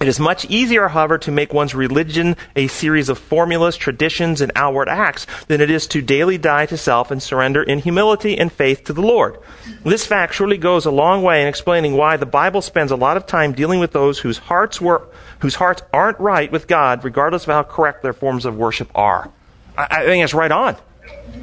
[0.00, 4.50] It is much easier, however, to make one's religion a series of formulas, traditions, and
[4.56, 8.52] outward acts than it is to daily die to self and surrender in humility and
[8.52, 9.38] faith to the Lord.
[9.84, 13.16] This fact surely goes a long way in explaining why the Bible spends a lot
[13.16, 15.06] of time dealing with those whose hearts were,
[15.38, 19.30] whose hearts aren't right with God, regardless of how correct their forms of worship are.
[19.78, 20.76] I, I think that's right on.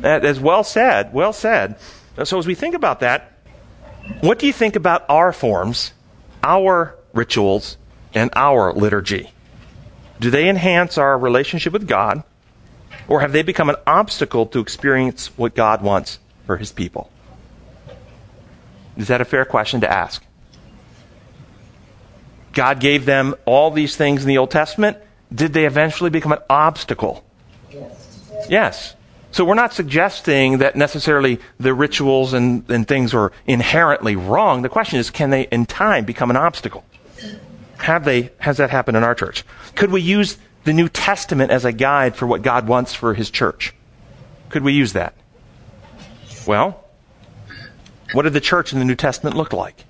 [0.01, 1.13] That is well said.
[1.13, 1.77] Well said.
[2.23, 3.31] So as we think about that,
[4.19, 5.93] what do you think about our forms,
[6.43, 7.77] our rituals,
[8.13, 9.31] and our liturgy?
[10.19, 12.23] Do they enhance our relationship with God,
[13.07, 17.09] or have they become an obstacle to experience what God wants for his people?
[18.97, 20.23] Is that a fair question to ask?
[22.53, 24.97] God gave them all these things in the Old Testament.
[25.33, 27.23] Did they eventually become an obstacle?
[27.71, 28.31] Yes.
[28.49, 28.95] yes.
[29.31, 34.61] So we're not suggesting that necessarily the rituals and, and things are inherently wrong.
[34.61, 36.83] The question is, can they in time become an obstacle?
[37.81, 39.43] Have they, has that happened in our church?
[39.75, 43.31] Could we use the New Testament as a guide for what God wants for his
[43.31, 43.73] church?
[44.49, 45.15] Could we use that?
[46.45, 46.83] Well,
[48.13, 49.85] what did the church in the New Testament look like?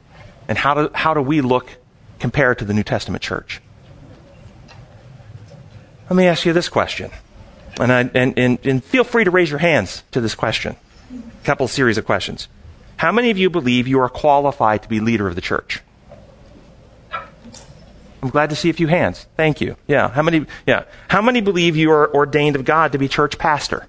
[0.48, 1.78] And how do, how do we look
[2.20, 3.62] compared to the New Testament church?
[6.10, 7.12] Let me ask you this question.
[7.80, 10.76] And, I, and, and, and feel free to raise your hands to this question.
[11.14, 12.48] A couple series of questions.
[12.98, 15.82] How many of you believe you are qualified to be leader of the church?
[18.22, 19.26] I'm glad to see a few hands.
[19.36, 19.76] Thank you.
[19.88, 20.10] Yeah.
[20.10, 20.46] How many?
[20.68, 20.84] Yeah.
[21.08, 23.88] How many believe you are ordained of God to be church pastor?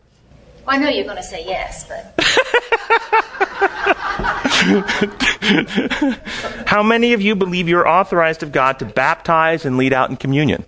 [0.66, 2.14] Well, I know you're going to say yes, but
[6.66, 10.16] How many of you believe you're authorized of God to baptize and lead out in
[10.16, 10.64] communion?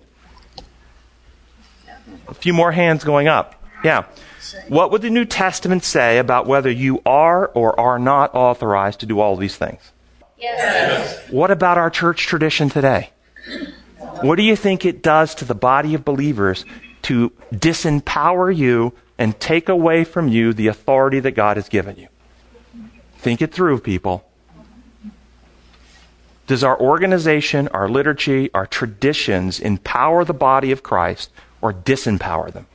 [2.27, 3.61] A few more hands going up.
[3.83, 4.05] Yeah.
[4.67, 9.05] What would the New Testament say about whether you are or are not authorized to
[9.05, 9.91] do all these things?
[10.37, 11.31] yes.
[11.31, 13.09] What about our church tradition today?
[14.21, 16.65] What do you think it does to the body of believers
[17.03, 22.07] to disempower you and take away from you the authority that God has given you?
[23.17, 24.27] Think it through, people.
[26.47, 31.31] Does our organization, our liturgy, our traditions empower the body of Christ
[31.61, 32.67] or disempower them?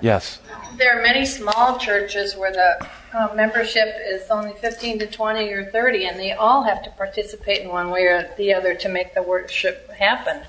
[0.00, 0.38] Yes.
[0.78, 5.64] There are many small churches where the uh, membership is only 15 to 20 or
[5.70, 9.14] 30, and they all have to participate in one way or the other to make
[9.14, 10.42] the worship happen.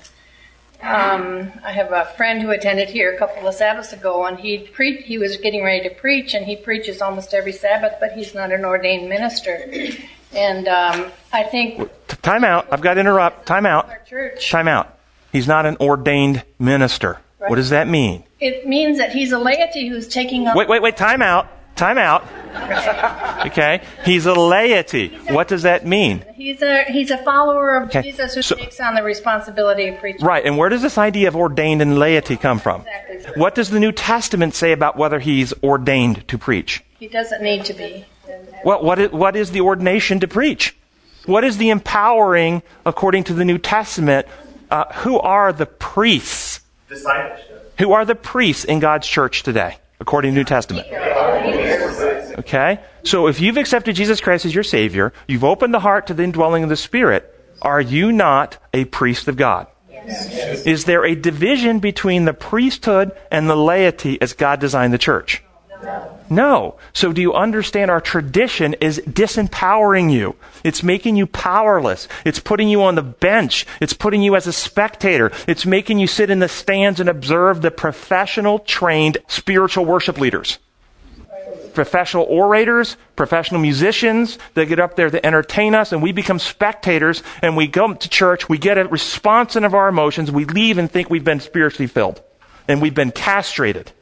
[0.82, 4.58] Um, I have a friend who attended here a couple of Sabbaths ago, and he
[4.58, 8.34] pre- he was getting ready to preach, and he preaches almost every Sabbath, but he's
[8.34, 9.70] not an ordained minister.
[10.32, 11.90] And um, I think
[12.22, 12.68] Time out.
[12.70, 13.46] I've got to interrupt.
[13.46, 13.90] Time out.
[14.40, 14.98] Time out.
[15.32, 17.20] He's not an ordained minister.
[17.38, 18.24] What does that mean?
[18.40, 20.96] it means that he's a laity who's taking on Wait, wait, wait.
[20.96, 21.46] Time out.
[21.80, 22.26] Time out.
[23.46, 23.80] Okay.
[24.04, 25.08] He's a laity.
[25.30, 26.22] What does that mean?
[26.34, 29.98] He's a he's a follower of Okay, Jesus who so- takes on the responsibility of
[29.98, 30.26] preaching.
[30.26, 30.44] Right.
[30.44, 32.82] And where does this idea of ordained and laity come from?
[32.82, 33.40] Exactly.
[33.40, 36.84] What does the New Testament say about whether he's ordained to preach?
[36.98, 38.04] He doesn't need to be.
[38.62, 40.76] What, what, is, what is the ordination to preach?
[41.24, 44.26] What is the empowering, according to the New Testament?
[44.70, 46.60] Uh, who are the priests?
[46.90, 47.74] Discipleship.
[47.78, 50.86] Who are the priests in God's church today, according to New Testament?
[52.38, 52.80] Okay?
[53.04, 56.22] So if you've accepted Jesus Christ as your Savior, you've opened the heart to the
[56.22, 59.66] indwelling of the Spirit, are you not a priest of God?
[60.06, 65.42] Is there a division between the priesthood and the laity as God designed the church?
[66.28, 66.76] No.
[66.92, 70.36] So do you understand our tradition is disempowering you?
[70.62, 72.06] It's making you powerless.
[72.24, 73.66] It's putting you on the bench.
[73.80, 75.32] It's putting you as a spectator.
[75.48, 80.58] It's making you sit in the stands and observe the professional trained spiritual worship leaders.
[81.74, 87.22] Professional orators, professional musicians that get up there to entertain us and we become spectators
[87.42, 90.90] and we go to church, we get a response of our emotions, we leave and
[90.90, 92.22] think we've been spiritually filled.
[92.68, 93.92] And we've been castrated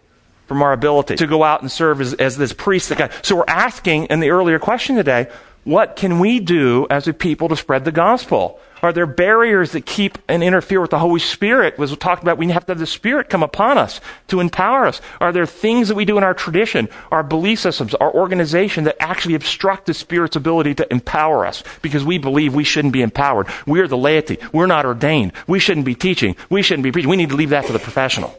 [0.48, 3.12] from our ability to go out and serve as, as this priest God.
[3.22, 5.28] So we're asking in the earlier question today,
[5.64, 8.58] what can we do as a people to spread the gospel?
[8.80, 11.78] Are there barriers that keep and interfere with the Holy Spirit?
[11.78, 14.87] Was we talked about we have to have the Spirit come upon us to empower
[14.87, 15.00] us.
[15.20, 18.96] Are there things that we do in our tradition, our belief systems, our organization that
[19.00, 23.48] actually obstruct the Spirit's ability to empower us because we believe we shouldn't be empowered?
[23.66, 24.38] We're the laity.
[24.52, 25.32] We're not ordained.
[25.46, 26.37] We shouldn't be teaching.
[26.48, 27.11] We shouldn't be preaching.
[27.11, 28.38] We need to leave that to the professional.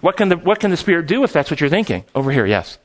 [0.00, 2.04] What can the, what can the Spirit do if that's what you're thinking?
[2.14, 2.78] Over here, yes.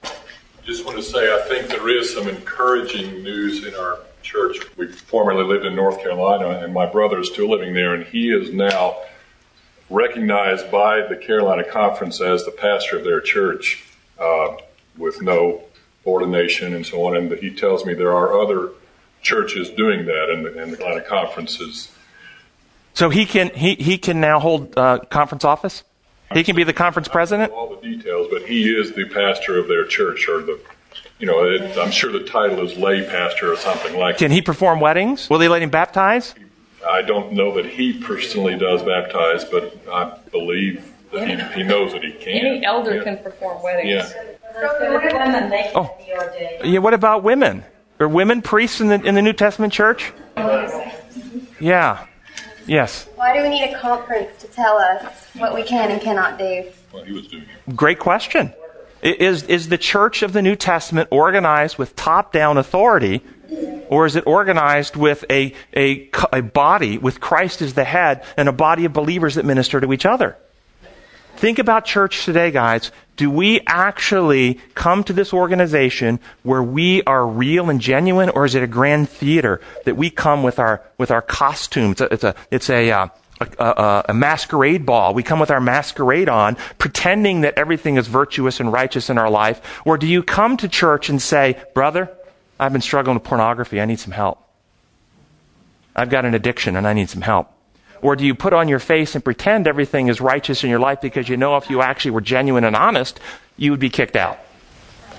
[0.63, 4.57] Just want to say, I think there is some encouraging news in our church.
[4.75, 8.31] We formerly lived in North Carolina, and my brother is still living there, and he
[8.31, 8.97] is now
[9.89, 13.85] recognized by the Carolina Conference as the pastor of their church
[14.19, 14.57] uh,
[14.97, 15.63] with no
[16.05, 17.15] ordination and so on.
[17.15, 18.71] And he tells me there are other
[19.21, 21.91] churches doing that, and the, and the Carolina Conference is.
[22.93, 25.83] So he can he, he can now hold uh, conference office.
[26.33, 27.51] He can be the conference president.
[27.53, 30.59] All the details, but he is the pastor of their church, or the,
[31.19, 34.17] you know, it, I'm sure the title is lay pastor or something like.
[34.17, 35.29] Can he perform weddings?
[35.29, 36.33] Will they let him baptize?
[36.87, 41.93] I don't know that he personally does baptize, but I believe that he, he knows
[41.93, 42.29] that he can.
[42.45, 43.03] Any elder Yeah.
[43.03, 43.89] can perform weddings.
[43.89, 45.71] Yeah.
[45.75, 45.95] Oh,
[46.63, 46.79] yeah.
[46.79, 47.63] What about women?
[47.99, 50.11] Are women priests in the in the New Testament church?
[51.59, 52.05] Yeah.
[52.67, 53.07] Yes.
[53.15, 55.03] Why do we need a conference to tell us
[55.35, 56.65] what we can and cannot do?
[56.91, 57.45] Well, he was doing
[57.75, 58.53] Great question.
[59.01, 63.21] Is is the church of the New Testament organized with top down authority,
[63.87, 68.49] or is it organized with a, a a body with Christ as the head and
[68.49, 70.37] a body of believers that minister to each other?
[71.37, 72.91] Think about church today, guys.
[73.17, 78.55] Do we actually come to this organization where we are real and genuine, or is
[78.55, 81.99] it a grand theater that we come with our with our costumes?
[81.99, 83.07] It's a it's a, uh,
[83.41, 85.13] a, a, a masquerade ball.
[85.13, 89.29] We come with our masquerade on, pretending that everything is virtuous and righteous in our
[89.29, 89.81] life.
[89.85, 92.09] Or do you come to church and say, "Brother,
[92.59, 93.81] I've been struggling with pornography.
[93.81, 94.41] I need some help.
[95.95, 97.54] I've got an addiction and I need some help."
[98.01, 101.01] Or do you put on your face and pretend everything is righteous in your life
[101.01, 103.19] because you know if you actually were genuine and honest,
[103.57, 104.39] you would be kicked out?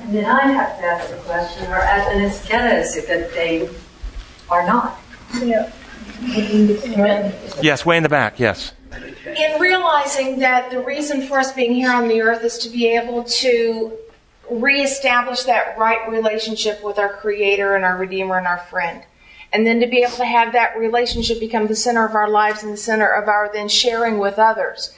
[0.00, 2.96] And then I have to ask the question, or as, and it's kind of as
[2.96, 3.68] if that they
[4.48, 5.00] are not.
[5.42, 5.72] Yeah.
[7.62, 8.72] Yes, way in the back, yes.
[8.94, 12.86] In realizing that the reason for us being here on the earth is to be
[12.94, 13.92] able to
[14.50, 19.02] reestablish that right relationship with our Creator and our Redeemer and our friend.
[19.52, 22.62] And then to be able to have that relationship become the center of our lives
[22.62, 24.96] and the center of our then sharing with others.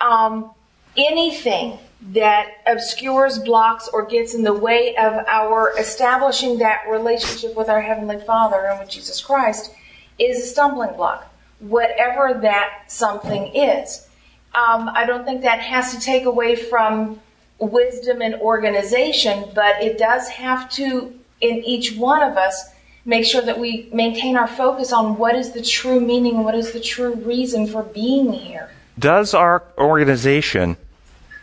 [0.00, 0.50] Um,
[0.96, 1.78] anything
[2.12, 7.80] that obscures, blocks, or gets in the way of our establishing that relationship with our
[7.80, 9.72] Heavenly Father and with Jesus Christ
[10.18, 14.06] is a stumbling block, whatever that something is.
[14.54, 17.20] Um, I don't think that has to take away from
[17.58, 22.73] wisdom and organization, but it does have to, in each one of us,
[23.04, 26.72] make sure that we maintain our focus on what is the true meaning, what is
[26.72, 28.70] the true reason for being here.
[28.98, 30.76] Does our organization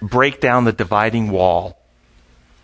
[0.01, 1.79] break down the dividing wall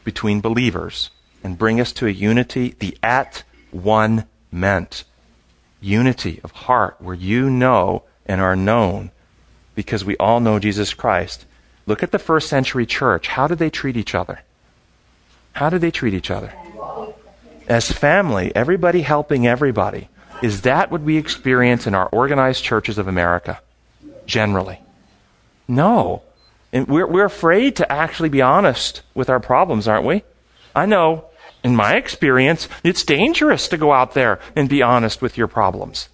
[0.03, 1.11] between believers
[1.43, 5.03] and bring us to a unity, the at one meant
[5.81, 9.11] unity of heart, where you know and are known
[9.75, 11.45] because we all know Jesus Christ.
[11.85, 13.27] Look at the first century church.
[13.27, 14.41] How did they treat each other?
[15.53, 16.53] How did they treat each other?
[17.68, 20.07] As family, everybody helping everybody.
[20.41, 23.59] Is that what we experience in our organized churches of America?
[24.26, 24.80] Generally.
[25.68, 26.22] No.
[26.72, 30.24] And we're, we're afraid to actually be honest with our problems, aren't we?
[30.74, 31.26] I know,
[31.63, 36.07] in my experience, it's dangerous to go out there and be honest with your problems.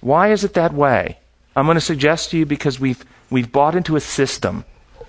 [0.00, 1.18] Why is it that way?
[1.54, 4.64] I'm going to suggest to you because we've, we've bought into a system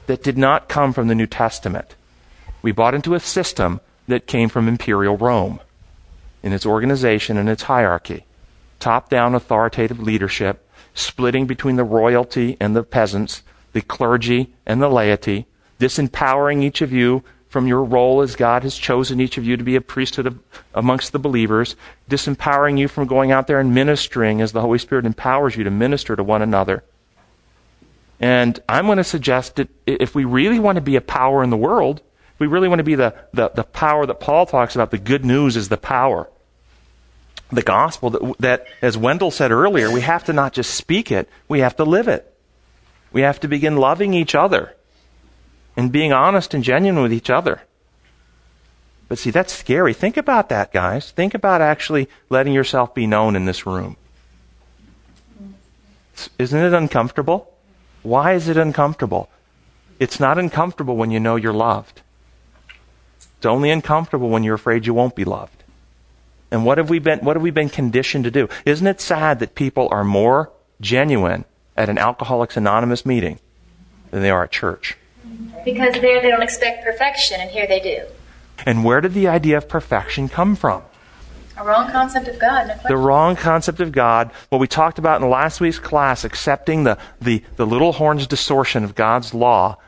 [0.05, 1.95] that did not come from the New Testament.
[2.61, 5.59] We bought into a system that came from imperial Rome
[6.41, 8.25] in its organization and its hierarchy.
[8.79, 14.89] Top down authoritative leadership, splitting between the royalty and the peasants, the clergy and the
[14.89, 15.45] laity,
[15.79, 19.63] disempowering each of you from your role as God has chosen each of you to
[19.63, 20.39] be a priesthood of,
[20.73, 21.75] amongst the believers,
[22.09, 25.71] disempowering you from going out there and ministering as the Holy Spirit empowers you to
[25.71, 26.83] minister to one another.
[28.19, 31.51] And I'm going to suggest that if we really want to be a power in
[31.51, 32.01] the world,
[32.39, 35.23] we really want to be the, the, the power that Paul talks about, the good
[35.23, 36.29] news is the power.
[37.51, 41.29] The gospel that, that, as Wendell said earlier, we have to not just speak it,
[41.47, 42.29] we have to live it.
[43.11, 44.75] We have to begin loving each other
[45.77, 47.61] and being honest and genuine with each other.
[49.07, 49.93] But see, that's scary.
[49.93, 51.11] Think about that, guys.
[51.11, 53.97] Think about actually letting yourself be known in this room.
[56.39, 57.51] Isn't it uncomfortable?
[58.01, 59.29] Why is it uncomfortable?
[59.99, 62.01] It's not uncomfortable when you know you're loved.
[63.43, 65.65] It's only uncomfortable when you're afraid you won't be loved.
[66.49, 68.47] And what have we been, what have we been conditioned to do?
[68.65, 71.43] Isn't it sad that people are more genuine
[71.75, 73.39] at an Alcoholics Anonymous meeting
[74.11, 74.95] than they are at church?
[75.65, 78.05] Because there they don't expect perfection, and here they do.
[78.65, 80.81] And where did the idea of perfection come from?
[81.57, 82.69] A wrong concept of God.
[82.69, 84.31] No the wrong concept of God.
[84.51, 88.85] What we talked about in last week's class, accepting the, the, the little horn's distortion
[88.85, 89.79] of God's law,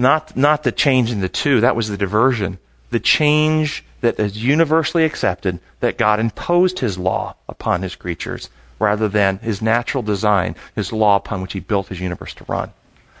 [0.00, 2.58] not, not the change in the two, that was the diversion.
[2.90, 8.48] The change that is universally accepted, that God imposed his law upon his creatures,
[8.78, 12.72] rather than his natural design, his law upon which he built his universe to run.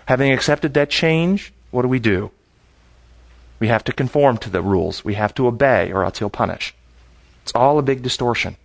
[0.06, 2.30] Having accepted that change, what do we do?
[3.60, 5.04] We have to conform to the rules.
[5.04, 6.74] We have to obey, or else he'll punish.
[7.42, 8.56] It's all a big distortion.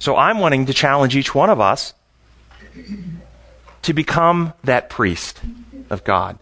[0.00, 1.94] So I'm wanting to challenge each one of us
[3.82, 5.40] to become that priest
[5.90, 6.38] of God,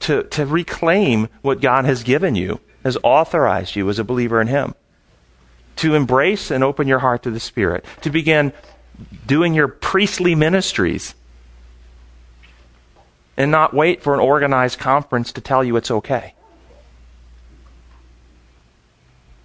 [0.00, 4.46] to, to reclaim what God has given you, has authorized you as a believer in
[4.46, 4.74] Him,
[5.76, 8.52] to embrace and open your heart to the Spirit, to begin
[9.26, 11.14] doing your priestly ministries
[13.36, 16.34] and not wait for an organized conference to tell you it's okay.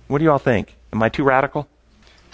[0.08, 0.76] What do you all think?
[0.94, 1.68] Am I too radical?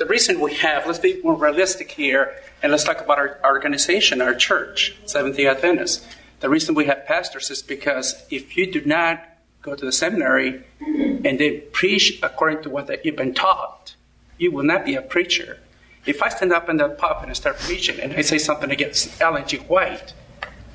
[0.01, 2.33] The reason we have, let's be more realistic here,
[2.63, 6.03] and let's talk about our, organization, our church, Seventh day Adventists.
[6.39, 9.23] The reason we have pastors is because if you do not
[9.61, 13.93] go to the seminary and they preach according to what you've been taught,
[14.39, 15.59] you will not be a preacher.
[16.07, 19.21] If I stand up in the pulpit and start preaching and I say something against
[19.21, 19.57] Ellen G.
[19.57, 20.15] White,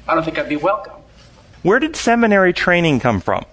[0.07, 1.03] I don't think I'd be welcome.
[1.65, 3.45] Where did seminary training come from?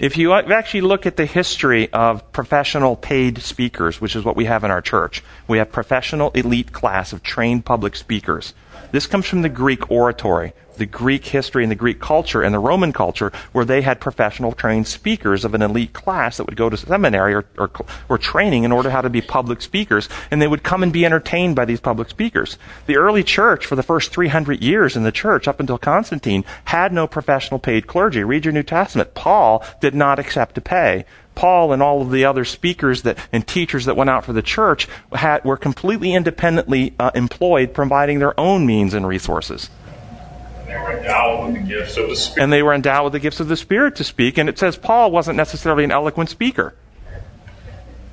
[0.00, 4.46] If you actually look at the history of professional paid speakers, which is what we
[4.46, 8.54] have in our church, we have professional elite class of trained public speakers.
[8.90, 12.58] This comes from the Greek oratory, the Greek history and the Greek culture and the
[12.58, 16.70] Roman culture, where they had professional trained speakers of an elite class that would go
[16.70, 17.70] to seminary or, or,
[18.08, 21.04] or training in order how to be public speakers, and they would come and be
[21.04, 22.58] entertained by these public speakers.
[22.86, 26.92] The early church, for the first 300 years in the church, up until Constantine, had
[26.92, 28.24] no professional paid clergy.
[28.24, 29.14] Read your New Testament.
[29.14, 31.04] Paul did not accept to pay.
[31.34, 34.42] Paul and all of the other speakers that, and teachers that went out for the
[34.42, 39.70] church had, were completely independently uh, employed, providing their own means and resources.
[40.63, 40.63] And they were endowed with
[42.08, 42.40] the.
[42.40, 44.38] And they were endowed with the gifts of the Spirit to speak.
[44.38, 46.74] And it says Paul wasn't necessarily an eloquent speaker,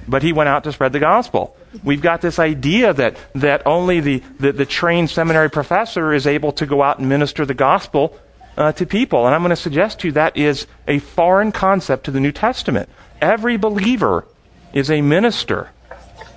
[0.08, 1.56] but he went out to spread the gospel.
[1.84, 6.52] We've got this idea that, that only the, the, the trained seminary professor is able
[6.54, 8.18] to go out and minister the gospel
[8.58, 9.26] uh, to people.
[9.26, 12.32] And I'm going to suggest to you that is a foreign concept to the New
[12.32, 12.90] Testament.
[13.22, 14.28] Every believer
[14.74, 15.70] is a minister.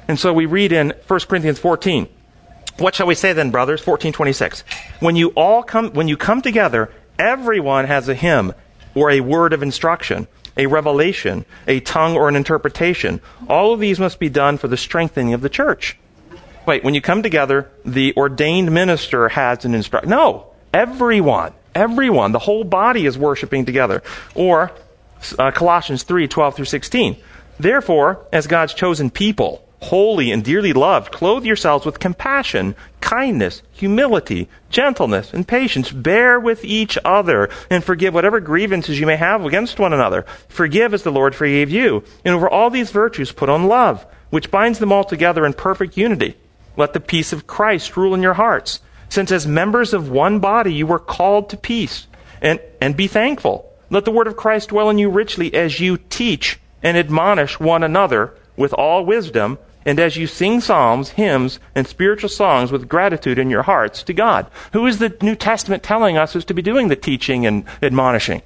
[0.07, 2.09] And so we read in 1 Corinthians 14.
[2.79, 3.81] What shall we say then, brothers?
[3.81, 4.64] 1426.
[5.01, 8.53] When you all come, when you come together, everyone has a hymn
[8.95, 13.20] or a word of instruction, a revelation, a tongue or an interpretation.
[13.49, 15.97] All of these must be done for the strengthening of the church.
[16.66, 20.11] Wait, when you come together, the ordained minister has an instruction.
[20.11, 24.03] No, everyone, everyone, the whole body is worshiping together.
[24.35, 24.72] Or
[25.39, 27.16] uh, Colossians 3, 12 through 16.
[27.59, 34.49] Therefore, as God's chosen people, holy and dearly loved, clothe yourselves with compassion, kindness, humility,
[34.70, 35.93] gentleness, and patience.
[35.93, 40.24] Bear with each other and forgive whatever grievances you may have against one another.
[40.49, 42.03] Forgive as the Lord forgave you.
[42.24, 45.97] And over all these virtues put on love, which binds them all together in perfect
[45.97, 46.37] unity.
[46.76, 50.72] Let the peace of Christ rule in your hearts, since as members of one body
[50.72, 52.07] you were called to peace.
[52.41, 53.70] And, and be thankful.
[53.91, 57.82] Let the word of Christ dwell in you richly as you teach and admonish one
[57.82, 63.39] another with all wisdom, and as you sing psalms, hymns, and spiritual songs with gratitude
[63.39, 64.47] in your hearts to God.
[64.72, 68.43] Who is the New Testament telling us is to be doing the teaching and admonishing?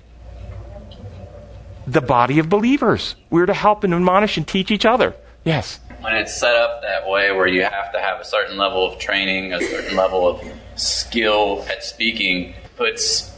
[1.86, 3.14] The body of believers.
[3.30, 5.14] We're to help and admonish and teach each other.
[5.44, 5.80] Yes.
[6.00, 8.98] When it's set up that way, where you have to have a certain level of
[8.98, 10.42] training, a certain level of
[10.76, 13.34] skill at speaking, puts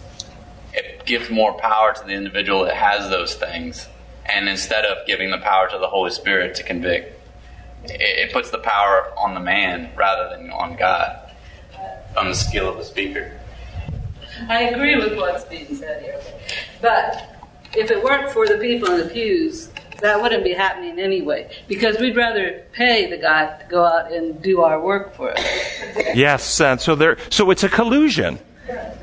[0.73, 3.89] it gives more power to the individual that has those things.
[4.27, 7.20] And instead of giving the power to the Holy Spirit to convict,
[7.85, 11.31] it, puts the power on the man rather than on God,
[12.17, 13.39] on the skill of the speaker.
[14.49, 16.21] I agree with what's being said here.
[16.81, 17.37] But
[17.77, 19.71] if it weren't for the people in the pews,
[20.01, 21.51] that wouldn't be happening anyway.
[21.69, 25.45] Because we'd rather pay the guy to go out and do our work for us.
[26.15, 27.19] Yes, and so there.
[27.29, 28.39] So it's a collusion.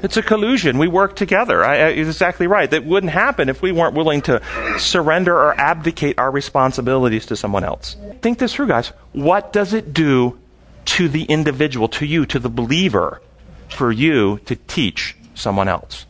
[0.03, 0.77] It's a collusion.
[0.77, 1.63] We work together.
[1.63, 2.69] I, I, exactly right.
[2.69, 4.41] That wouldn't happen if we weren't willing to
[4.77, 7.95] surrender or abdicate our responsibilities to someone else.
[8.21, 8.89] Think this through, guys.
[9.13, 10.37] What does it do
[10.85, 13.21] to the individual, to you, to the believer,
[13.69, 16.05] for you to teach someone else?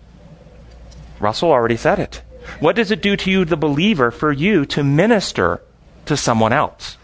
[1.20, 2.22] Russell already said it.
[2.60, 5.62] What does it do to you, the believer, for you to minister
[6.06, 6.98] to someone else?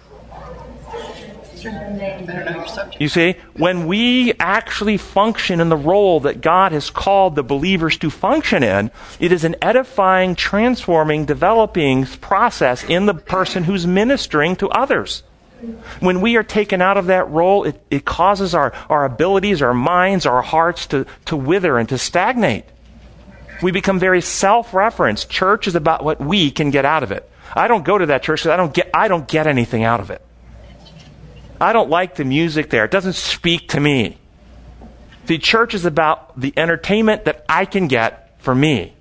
[3.00, 7.98] You see, when we actually function in the role that God has called the believers
[7.98, 14.56] to function in, it is an edifying, transforming, developing process in the person who's ministering
[14.58, 15.24] to others.
[16.02, 19.74] When we are taken out of that role, it, it causes our, our abilities, our
[19.74, 22.66] minds, our hearts to, to wither and to stagnate.
[23.62, 25.30] We become very self-referenced.
[25.30, 27.30] Church is about what we can get out of it.
[27.54, 30.02] I don't go to that church because I don't get, I don't get anything out
[30.02, 30.22] of it.
[31.64, 32.86] I don't like the music there.
[32.86, 34.18] It doesn't speak to me.
[35.26, 38.94] The church is about the entertainment that I can get for me.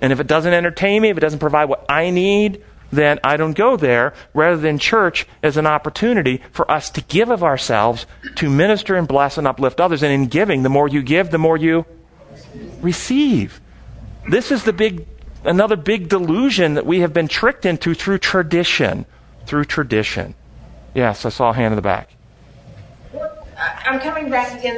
[0.00, 2.62] And if it doesn't entertain me, if it doesn't provide what I need,
[2.92, 7.30] then I don't go there, rather than church as an opportunity for us to give
[7.30, 8.06] of ourselves
[8.36, 10.02] to minister and bless and uplift others.
[10.02, 11.86] And in giving, the more you give, the more you
[12.80, 13.60] receive.
[14.28, 15.06] This is the big,
[15.44, 19.06] another big delusion that we have been tricked into through tradition.
[19.46, 20.34] Through tradition.
[20.94, 22.10] Yes, I saw a hand in the back.
[23.84, 24.76] I'm coming back again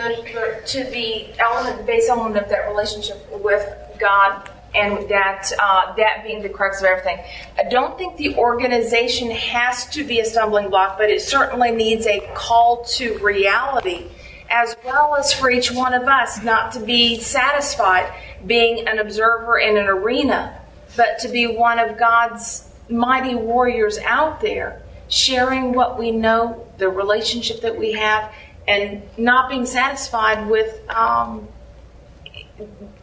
[0.66, 3.64] to the element, base element of that relationship with
[3.98, 7.18] God and that uh, that being the crux of everything.
[7.58, 12.06] I don't think the organization has to be a stumbling block, but it certainly needs
[12.06, 14.06] a call to reality,
[14.50, 18.12] as well as for each one of us not to be satisfied
[18.46, 20.58] being an observer in an arena,
[20.96, 24.81] but to be one of God's mighty warriors out there
[25.12, 28.32] sharing what we know, the relationship that we have,
[28.66, 31.46] and not being satisfied with um,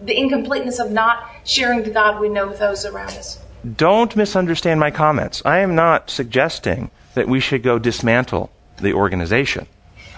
[0.02, 3.40] the incompleteness of not sharing the God we know with those around us.
[3.76, 5.44] Don't misunderstand my comments.
[5.46, 9.68] I am not suggesting that we should go dismantle the organization.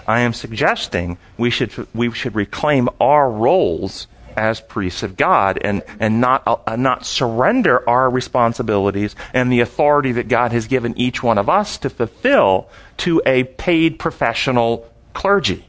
[0.06, 4.06] I am suggesting we should we should reclaim our roles
[4.36, 10.12] as priests of God and and not uh, not surrender our responsibilities and the authority
[10.12, 12.68] that God has given each one of us to fulfill
[12.98, 15.64] to a paid professional clergy.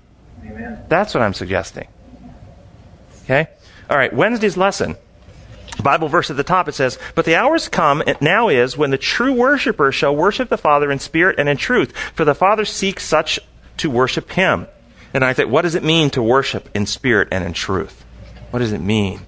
[0.45, 0.83] Amen.
[0.87, 1.87] That's what I'm suggesting.
[3.23, 3.47] Okay?
[3.89, 4.97] All right, Wednesday's lesson.
[5.81, 8.97] Bible verse at the top it says, But the hours come, now is, when the
[8.97, 13.03] true worshiper shall worship the Father in spirit and in truth, for the Father seeks
[13.03, 13.39] such
[13.77, 14.67] to worship him.
[15.13, 18.03] And I think, what does it mean to worship in spirit and in truth?
[18.53, 19.21] What does it mean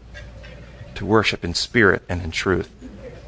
[0.94, 2.70] to worship in spirit and in truth?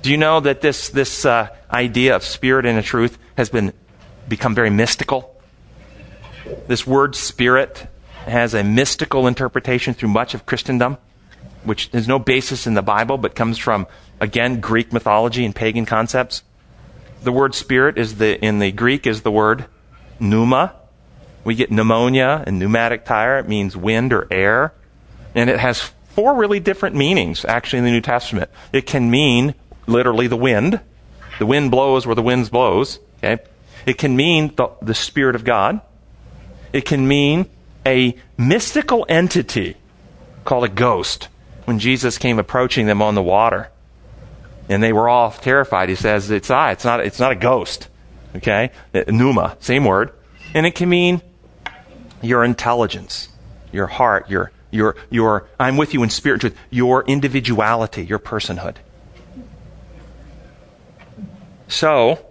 [0.03, 3.73] Do you know that this, this uh, idea of spirit and in truth has been
[4.29, 5.35] become very mystical?
[6.67, 7.87] This word spirit
[8.27, 10.99] has a mystical interpretation through much of Christendom,
[11.63, 13.87] which has no basis in the Bible, but comes from,
[14.19, 16.43] again, Greek mythology and pagan concepts.
[17.23, 19.65] The word spirit is the, in the Greek is the word
[20.19, 20.75] pneuma.
[21.43, 23.39] We get pneumonia and pneumatic tire.
[23.39, 24.75] It means wind or air.
[25.38, 25.79] And it has
[26.15, 28.49] four really different meanings, actually, in the New Testament.
[28.73, 29.53] It can mean
[29.85, 30.81] literally the wind.
[31.38, 32.99] The wind blows where the wind blows.
[33.23, 33.43] Okay?
[33.85, 35.79] It can mean the, the Spirit of God.
[36.73, 37.45] It can mean
[37.85, 39.77] a mystical entity
[40.43, 41.27] called a ghost
[41.65, 43.69] when Jesus came approaching them on the water.
[44.69, 45.88] And they were all terrified.
[45.88, 46.71] He says, it's I.
[46.71, 47.89] It's not, it's not a ghost.
[48.35, 48.71] Okay?
[48.91, 50.13] Uh, pneuma, same word.
[50.55, 51.21] And it can mean
[52.23, 53.29] your intelligence,
[53.71, 58.76] your heart, your, your, your, I'm with you in spirit truth, your individuality, your personhood.
[61.68, 62.26] So,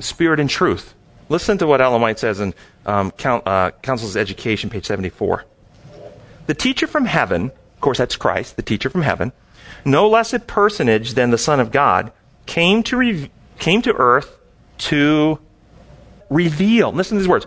[0.00, 0.94] spirit and truth.
[1.28, 5.44] Listen to what Ellen White says in um, uh, Council's Education, page 74.
[6.46, 9.32] The teacher from heaven, of course, that's Christ, the teacher from heaven,
[9.84, 12.12] no less a personage than the Son of God,
[12.46, 14.38] came to, re- came to earth
[14.76, 15.38] to
[16.28, 17.46] reveal, listen to these words,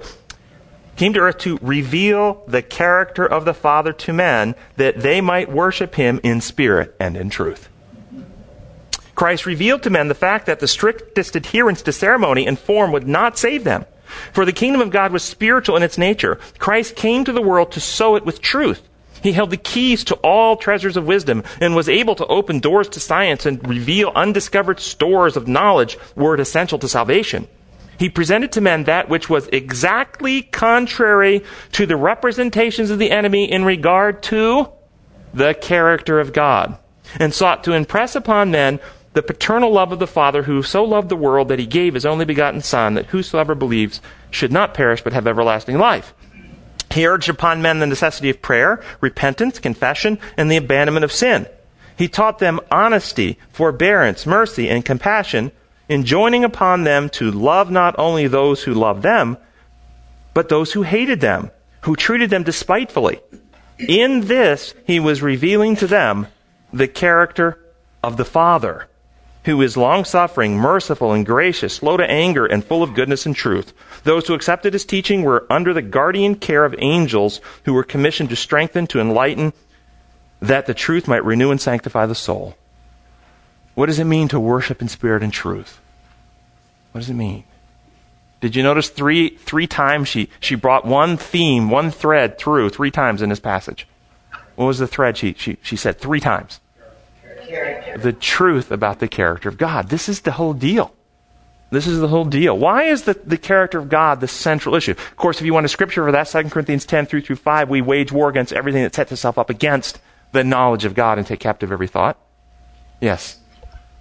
[0.97, 5.51] came to earth to reveal the character of the Father to men that they might
[5.51, 7.69] worship him in spirit and in truth.
[9.15, 13.07] Christ revealed to men the fact that the strictest adherence to ceremony and form would
[13.07, 13.85] not save them.
[14.31, 16.39] For the kingdom of God was spiritual in its nature.
[16.59, 18.87] Christ came to the world to sow it with truth.
[19.21, 22.89] He held the keys to all treasures of wisdom and was able to open doors
[22.89, 27.47] to science and reveal undiscovered stores of knowledge were essential to salvation.
[27.97, 33.51] He presented to men that which was exactly contrary to the representations of the enemy
[33.51, 34.69] in regard to
[35.33, 36.77] the character of God
[37.19, 38.79] and sought to impress upon men
[39.13, 42.05] the paternal love of the Father who so loved the world that he gave his
[42.05, 46.13] only begotten Son, that whosoever believes should not perish but have everlasting life.
[46.91, 51.47] He urged upon men the necessity of prayer, repentance, confession, and the abandonment of sin.
[51.97, 55.51] He taught them honesty, forbearance, mercy, and compassion,
[55.89, 59.37] enjoining upon them to love not only those who loved them,
[60.33, 63.19] but those who hated them, who treated them despitefully.
[63.79, 66.27] In this, he was revealing to them
[66.73, 67.63] the character
[68.03, 68.87] of the Father
[69.47, 73.33] who is long suffering, merciful, and gracious, slow to anger, and full of goodness and
[73.33, 73.71] truth.
[74.03, 78.27] Those who accepted his teaching were under the guardian care of angels who were commissioned
[78.29, 79.53] to strengthen, to enlighten,
[80.41, 82.57] that the truth might renew and sanctify the soul.
[83.77, 85.79] What does it mean to worship in spirit and truth?
[86.93, 87.43] What does it mean?
[88.41, 92.89] Did you notice three, three times she, she brought one theme, one thread through three
[92.89, 93.87] times in this passage?
[94.55, 96.59] What was the thread she, she, she said three times?
[98.01, 99.89] the truth about the character of God.
[99.89, 100.91] This is the whole deal.
[101.69, 102.57] This is the whole deal.
[102.57, 104.93] Why is the, the character of God the central issue?
[104.93, 107.69] Of course, if you want a scripture for that, 2 Corinthians 10, 3 through 5,
[107.69, 109.99] we wage war against everything that sets itself up against
[110.31, 112.17] the knowledge of God and take captive every thought.
[112.99, 113.37] Yes.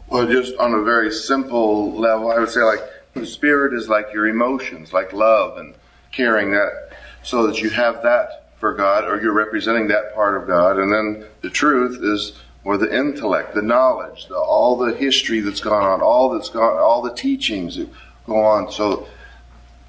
[0.08, 2.80] Well, just on a very simple level, I would say like
[3.14, 5.74] the spirit is like your emotions, like love and
[6.12, 6.92] caring that,
[7.22, 10.78] so that you have that for God or you're representing that part of God.
[10.78, 15.60] And then the truth is or the intellect, the knowledge, the, all the history that's
[15.60, 17.88] gone on, all that's gone, all the teachings that
[18.26, 18.70] go on.
[18.72, 19.06] So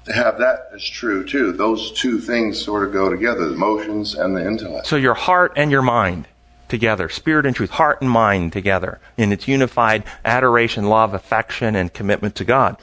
[0.04, 1.52] to have that as true too.
[1.52, 4.86] Those two things sort of go together: the emotions and the intellect.
[4.86, 6.26] So your heart and your mind
[6.68, 11.92] together, spirit and truth, heart and mind together in its unified adoration, love, affection, and
[11.92, 12.76] commitment to God.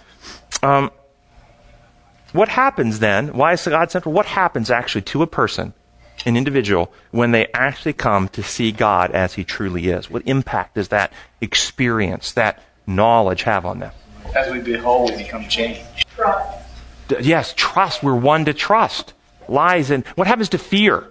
[0.63, 0.91] Um,
[2.33, 3.29] what happens then?
[3.29, 4.13] Why is God central?
[4.13, 5.73] What happens actually to a person
[6.25, 10.09] an individual when they actually come to see God as He truly is?
[10.09, 13.91] What impact does that experience, that knowledge have on them?
[14.35, 15.81] As we behold, we become changed.
[17.07, 18.01] D- Yes, trust.
[18.03, 19.13] We're one to trust.
[19.47, 21.07] Lies and what happens to fear?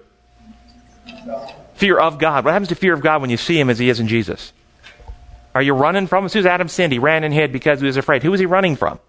[1.84, 2.46] Fear of God.
[2.46, 4.54] What happens to fear of God when you see him as he is in Jesus?
[5.54, 7.98] Are you running from soon as Adam sinned, he ran and hid because he was
[7.98, 8.22] afraid.
[8.22, 9.00] Who was he running from?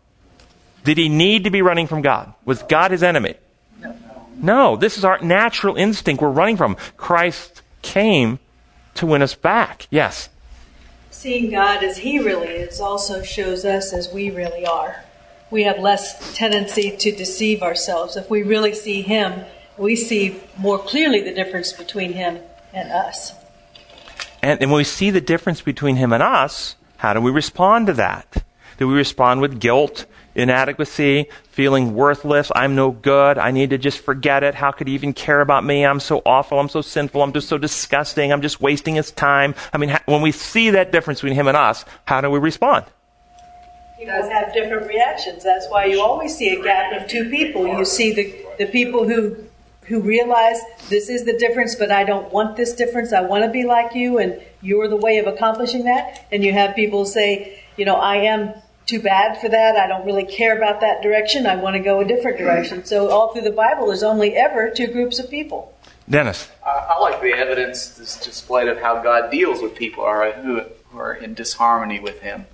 [0.83, 2.33] Did he need to be running from God?
[2.43, 3.35] Was God his enemy?
[3.79, 3.95] No.
[4.41, 6.75] No, this is our natural instinct we're running from.
[6.97, 8.39] Christ came
[8.95, 9.87] to win us back.
[9.89, 10.27] Yes.
[11.11, 15.05] Seeing God as He really is also shows us as we really are.
[15.49, 18.17] We have less tendency to deceive ourselves.
[18.17, 19.45] If we really see Him,
[19.77, 22.39] we see more clearly the difference between Him
[22.75, 23.33] and us.
[24.43, 27.87] And, and when we see the difference between him and us, how do we respond
[27.87, 28.43] to that?
[28.77, 30.05] Do we respond with guilt,
[30.35, 32.51] inadequacy, feeling worthless?
[32.53, 33.37] I'm no good.
[33.37, 34.55] I need to just forget it.
[34.55, 35.85] How could he even care about me?
[35.85, 36.59] I'm so awful.
[36.59, 37.23] I'm so sinful.
[37.23, 38.33] I'm just so disgusting.
[38.33, 39.55] I'm just wasting his time.
[39.71, 42.85] I mean, when we see that difference between him and us, how do we respond?
[43.97, 45.41] People have different reactions.
[45.41, 47.65] That's why you always see a gap of two people.
[47.65, 49.37] You see the, the people who
[49.87, 50.59] who realize
[50.89, 53.13] this is the difference, but I don't want this difference.
[53.13, 56.27] I want to be like you, and you're the way of accomplishing that.
[56.31, 58.53] And you have people say, you know, I am
[58.85, 59.75] too bad for that.
[59.75, 61.45] I don't really care about that direction.
[61.45, 62.85] I want to go a different direction.
[62.85, 65.73] So all through the Bible, there's only ever two groups of people.
[66.09, 66.49] Dennis.
[66.63, 70.61] I, I like the evidence that's displayed of how God deals with people are, who,
[70.91, 72.45] who are in disharmony with Him.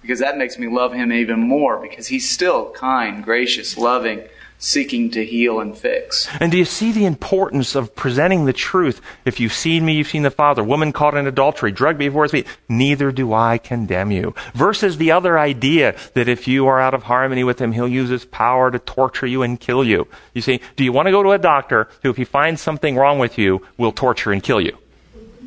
[0.00, 4.22] Because that makes me love Him even more, because He's still kind, gracious, loving,
[4.60, 6.28] seeking to heal and fix.
[6.38, 9.00] And do you see the importance of presenting the truth?
[9.24, 10.62] If you've seen me, you've seen the Father.
[10.62, 12.46] Woman caught in adultery, drug before his feet.
[12.68, 14.34] Neither do I condemn you.
[14.54, 18.10] Versus the other idea that if you are out of harmony with him, he'll use
[18.10, 20.06] his power to torture you and kill you.
[20.34, 22.96] You see, do you want to go to a doctor who, if he finds something
[22.96, 24.76] wrong with you, will torture and kill you?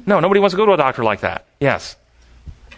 [0.07, 1.45] No, nobody wants to go to a doctor like that.
[1.59, 1.95] Yes.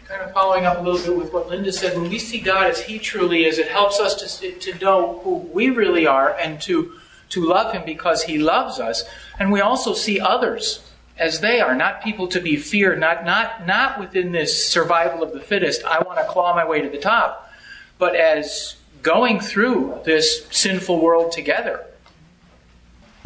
[0.08, 2.68] Kind of following up a little bit with what Linda said, when we see God
[2.68, 6.62] as He truly is, it helps us to, to know who we really are and
[6.62, 6.94] to,
[7.30, 9.04] to love Him because He loves us.
[9.40, 10.82] And we also see others
[11.18, 15.34] as they are, not people to be feared, not, not, not within this survival of
[15.34, 17.50] the fittest, I want to claw my way to the top,
[17.98, 21.86] but as going through this sinful world together.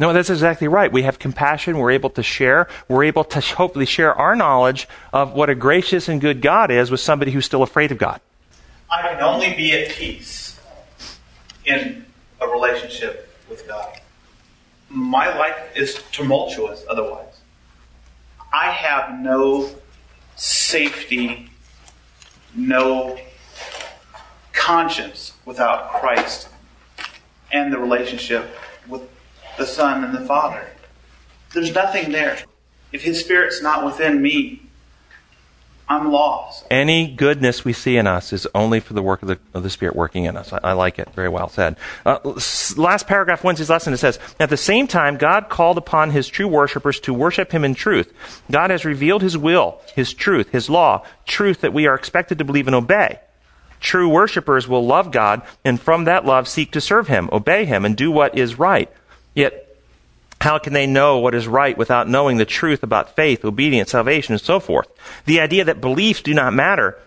[0.00, 0.90] No, that's exactly right.
[0.90, 1.76] We have compassion.
[1.76, 2.68] We're able to share.
[2.88, 6.90] We're able to hopefully share our knowledge of what a gracious and good God is
[6.90, 8.18] with somebody who's still afraid of God.
[8.90, 10.58] I can only be at peace
[11.66, 12.06] in
[12.40, 14.00] a relationship with God.
[14.88, 17.42] My life is tumultuous otherwise.
[18.54, 19.68] I have no
[20.34, 21.50] safety,
[22.54, 23.18] no
[24.54, 26.48] conscience without Christ
[27.52, 28.56] and the relationship
[29.60, 30.66] the Son and the Father.
[31.52, 32.38] There's nothing there.
[32.92, 34.62] If His Spirit's not within me,
[35.86, 36.64] I'm lost.
[36.70, 39.70] Any goodness we see in us is only for the work of the, of the
[39.70, 40.52] Spirit working in us.
[40.52, 41.10] I, I like it.
[41.14, 41.76] Very well said.
[42.06, 42.20] Uh,
[42.76, 46.48] last paragraph, Wednesday's lesson, it says, At the same time, God called upon his true
[46.48, 48.14] worshippers to worship him in truth.
[48.50, 52.44] God has revealed his will, his truth, his law, truth that we are expected to
[52.44, 53.18] believe and obey.
[53.80, 57.84] True worshippers will love God and from that love seek to serve him, obey him,
[57.84, 58.90] and do what is right.
[59.34, 59.66] Yet,
[60.40, 64.32] how can they know what is right without knowing the truth about faith, obedience, salvation,
[64.32, 64.88] and so forth?
[65.26, 66.98] The idea that beliefs do not matter,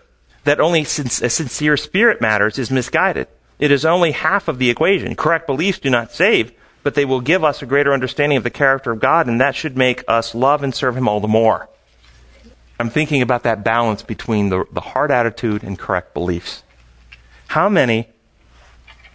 [0.44, 3.26] that only a sincere spirit matters, is misguided.
[3.58, 5.16] It is only half of the equation.
[5.16, 6.52] Correct beliefs do not save,
[6.82, 9.56] but they will give us a greater understanding of the character of God, and that
[9.56, 11.68] should make us love and serve Him all the more.
[12.78, 16.62] I'm thinking about that balance between the, the heart attitude and correct beliefs.
[17.48, 18.08] How many,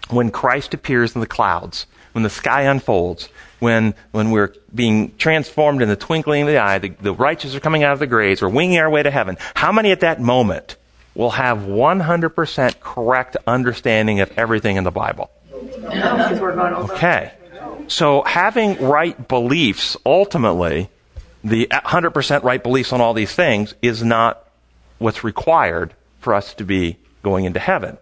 [0.10, 1.86] when Christ appears in the clouds,
[2.20, 6.78] when the sky unfolds, when, when we're being transformed in the twinkling of the eye,
[6.78, 9.38] the, the righteous are coming out of the graves, we're winging our way to heaven,
[9.56, 10.76] how many at that moment
[11.16, 15.30] will have 100% correct understanding of everything in the Bible?
[16.92, 17.32] Okay.
[17.88, 20.90] So having right beliefs, ultimately,
[21.42, 24.46] the 100% right beliefs on all these things is not
[24.98, 27.98] what's required for us to be going into heaven.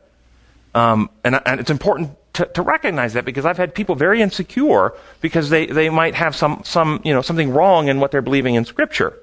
[0.73, 4.93] Um, and, and it's important to, to recognize that because I've had people very insecure
[5.21, 8.53] because they, they might have some, some, you know, something wrong in what they're believing
[8.53, 9.17] in Scripture.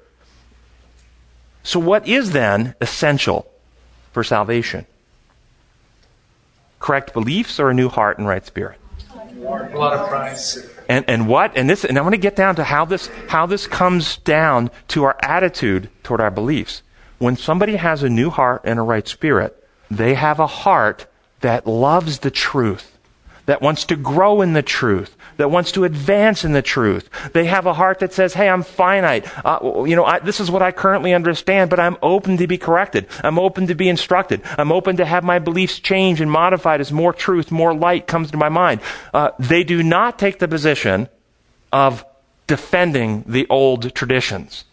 [1.63, 3.49] So, what is then essential
[4.11, 4.85] for salvation?
[6.79, 8.79] Correct beliefs or a new heart and right spirit?
[9.37, 10.69] A lot of prize.
[10.89, 11.55] And, and what?
[11.55, 14.71] And this, and I want to get down to how this, how this comes down
[14.89, 16.83] to our attitude toward our beliefs.
[17.17, 21.07] When somebody has a new heart and a right spirit, they have a heart
[21.39, 22.94] that loves the truth,
[23.45, 27.09] that wants to grow in the truth, that wants to advance in the truth.
[27.33, 29.27] They have a heart that says, hey, I'm finite.
[29.45, 32.57] Uh, you know, I, this is what I currently understand, but I'm open to be
[32.57, 33.07] corrected.
[33.23, 34.41] I'm open to be instructed.
[34.57, 38.31] I'm open to have my beliefs changed and modified as more truth, more light comes
[38.31, 38.81] to my mind.
[39.13, 41.07] Uh, they do not take the position
[41.71, 42.05] of
[42.47, 44.65] defending the old traditions.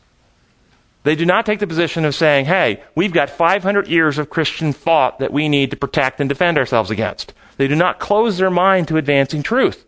[1.04, 4.72] They do not take the position of saying, hey, we've got 500 years of Christian
[4.72, 7.34] thought that we need to protect and defend ourselves against.
[7.56, 9.84] They do not close their mind to advancing truth.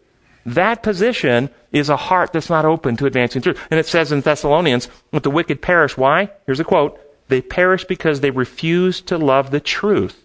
[0.47, 3.59] That position is a heart that's not open to advancing truth.
[3.71, 5.97] And it says in Thessalonians, "With the wicked perish.
[5.97, 6.31] Why?
[6.47, 7.01] Here's a quote.
[7.29, 10.25] They perish because they refuse to love the truth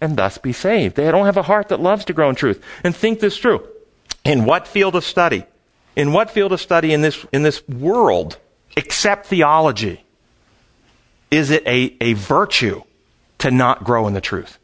[0.00, 0.96] and thus be saved.
[0.96, 2.62] They don't have a heart that loves to grow in truth.
[2.84, 3.66] And think this through.
[4.24, 5.44] In what field of study?
[5.94, 8.38] In what field of study in this, in this world,
[8.76, 10.04] except theology,
[11.30, 12.82] is it a, a virtue
[13.38, 14.58] to not grow in the truth?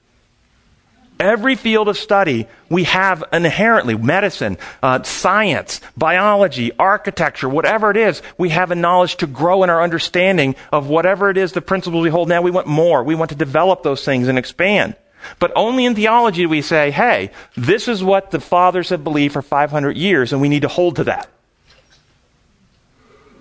[1.22, 8.22] Every field of study we have inherently medicine, uh, science, biology, architecture, whatever it is,
[8.38, 12.02] we have a knowledge to grow in our understanding of whatever it is the principles
[12.02, 12.28] we hold.
[12.28, 13.04] Now we want more.
[13.04, 14.96] We want to develop those things and expand.
[15.38, 19.34] But only in theology do we say, hey, this is what the fathers have believed
[19.34, 21.28] for 500 years, and we need to hold to that.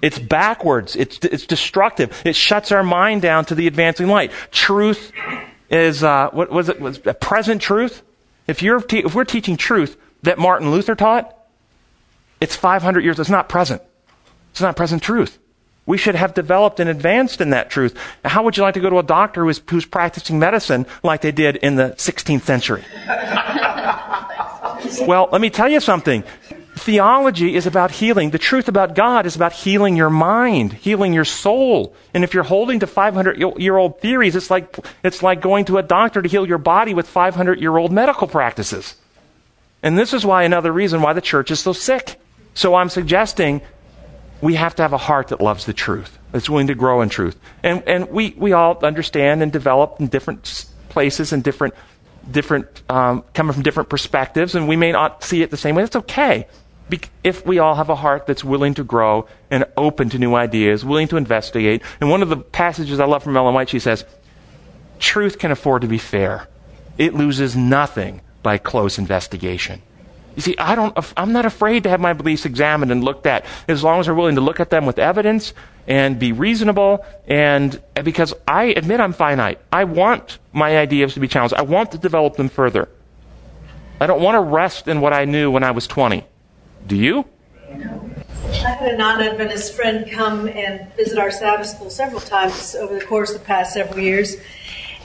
[0.03, 0.95] It's backwards.
[0.95, 2.21] It's, it's destructive.
[2.25, 4.31] It shuts our mind down to the advancing light.
[4.51, 5.11] Truth
[5.71, 8.03] is, uh, what was it, was a present truth?
[8.45, 11.35] If, you're te- if we're teaching truth that Martin Luther taught,
[12.39, 13.19] it's 500 years.
[13.19, 13.81] It's not present.
[14.51, 15.39] It's not present truth.
[15.85, 17.97] We should have developed and advanced in that truth.
[18.23, 21.31] How would you like to go to a doctor who's, who's practicing medicine like they
[21.31, 22.83] did in the 16th century?
[25.07, 26.23] well, let me tell you something.
[26.81, 28.31] Theology is about healing.
[28.31, 31.95] The truth about God is about healing your mind, healing your soul.
[32.11, 35.77] And if you're holding to 500 year old theories, it's like, it's like going to
[35.77, 38.95] a doctor to heal your body with 500 year old medical practices.
[39.83, 42.19] And this is why another reason why the church is so sick.
[42.55, 43.61] So I'm suggesting
[44.41, 47.09] we have to have a heart that loves the truth, that's willing to grow in
[47.09, 47.39] truth.
[47.61, 51.75] And, and we, we all understand and develop in different places and different,
[52.29, 55.83] different, um, coming from different perspectives, and we may not see it the same way.
[55.83, 56.47] That's okay
[57.23, 60.83] if we all have a heart that's willing to grow and open to new ideas,
[60.83, 61.81] willing to investigate.
[61.99, 64.05] And one of the passages I love from Ellen White, she says,
[64.99, 66.47] Truth can afford to be fair.
[66.97, 69.81] It loses nothing by close investigation.
[70.35, 73.45] You see, I don't, I'm not afraid to have my beliefs examined and looked at
[73.67, 75.53] as long as we're willing to look at them with evidence
[75.87, 79.59] and be reasonable and uh, because I admit I'm finite.
[79.73, 81.55] I want my ideas to be challenged.
[81.55, 82.87] I want to develop them further.
[83.99, 86.25] I don't want to rest in what I knew when I was 20.
[86.87, 87.25] Do you?
[87.69, 92.99] I had a non Adventist friend come and visit our Sabbath school several times over
[92.99, 94.35] the course of the past several years.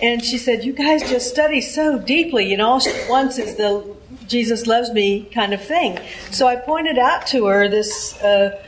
[0.03, 2.51] And she said, You guys just study so deeply.
[2.51, 3.97] You know, all she wants is the
[4.27, 5.99] Jesus loves me kind of thing.
[6.31, 8.62] So I pointed out to her this, uh,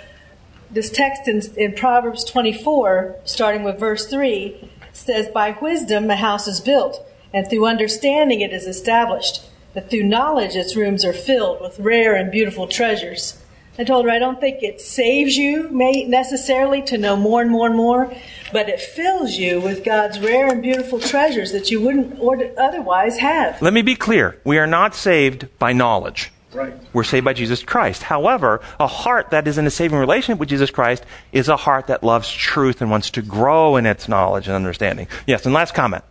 [0.70, 6.46] this text in, in Proverbs 24, starting with verse 3, says, By wisdom a house
[6.46, 7.04] is built,
[7.34, 9.42] and through understanding it is established
[9.74, 13.42] that through knowledge its rooms are filled with rare and beautiful treasures.
[13.80, 17.68] I told her I don't think it saves you necessarily to know more and more
[17.68, 18.12] and more,
[18.52, 23.62] but it fills you with God's rare and beautiful treasures that you wouldn't otherwise have.
[23.62, 24.40] Let me be clear.
[24.42, 26.32] We are not saved by knowledge.
[26.52, 26.74] Right.
[26.92, 28.02] We're saved by Jesus Christ.
[28.02, 31.86] However, a heart that is in a saving relationship with Jesus Christ is a heart
[31.86, 35.06] that loves truth and wants to grow in its knowledge and understanding.
[35.26, 36.02] Yes, and last comment.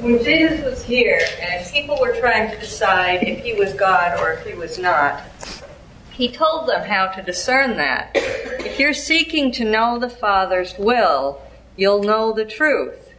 [0.00, 4.32] When Jesus was here and people were trying to decide if he was God or
[4.32, 5.20] if he was not,
[6.10, 8.12] he told them how to discern that.
[8.14, 11.42] If you're seeking to know the Father's will,
[11.76, 13.10] you'll know the truth.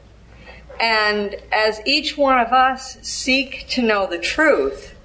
[0.79, 4.95] And as each one of us seek to know the truth,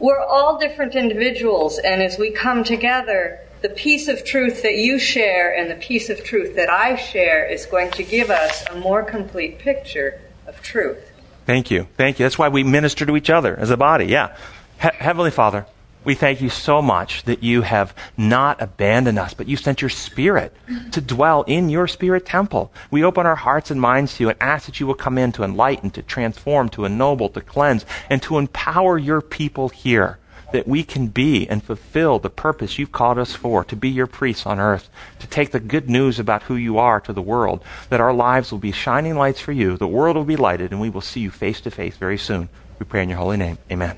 [0.00, 4.98] we're all different individuals, and as we come together, the piece of truth that you
[4.98, 8.74] share and the piece of truth that I share is going to give us a
[8.74, 10.20] more complete picture
[10.62, 10.98] truth.
[11.46, 11.88] Thank you.
[11.96, 12.24] Thank you.
[12.24, 14.06] That's why we minister to each other as a body.
[14.06, 14.36] Yeah.
[14.80, 15.66] He- Heavenly Father,
[16.04, 19.90] we thank you so much that you have not abandoned us, but you sent your
[19.90, 20.54] spirit
[20.92, 22.72] to dwell in your spirit temple.
[22.90, 25.32] We open our hearts and minds to you and ask that you will come in
[25.32, 30.18] to enlighten, to transform, to ennoble, to cleanse, and to empower your people here
[30.52, 34.06] that we can be and fulfill the purpose you've called us for, to be your
[34.06, 34.88] priests on earth,
[35.18, 38.50] to take the good news about who you are to the world, that our lives
[38.50, 41.20] will be shining lights for you, the world will be lighted, and we will see
[41.20, 42.48] you face to face very soon.
[42.78, 43.58] We pray in your holy name.
[43.70, 43.96] Amen.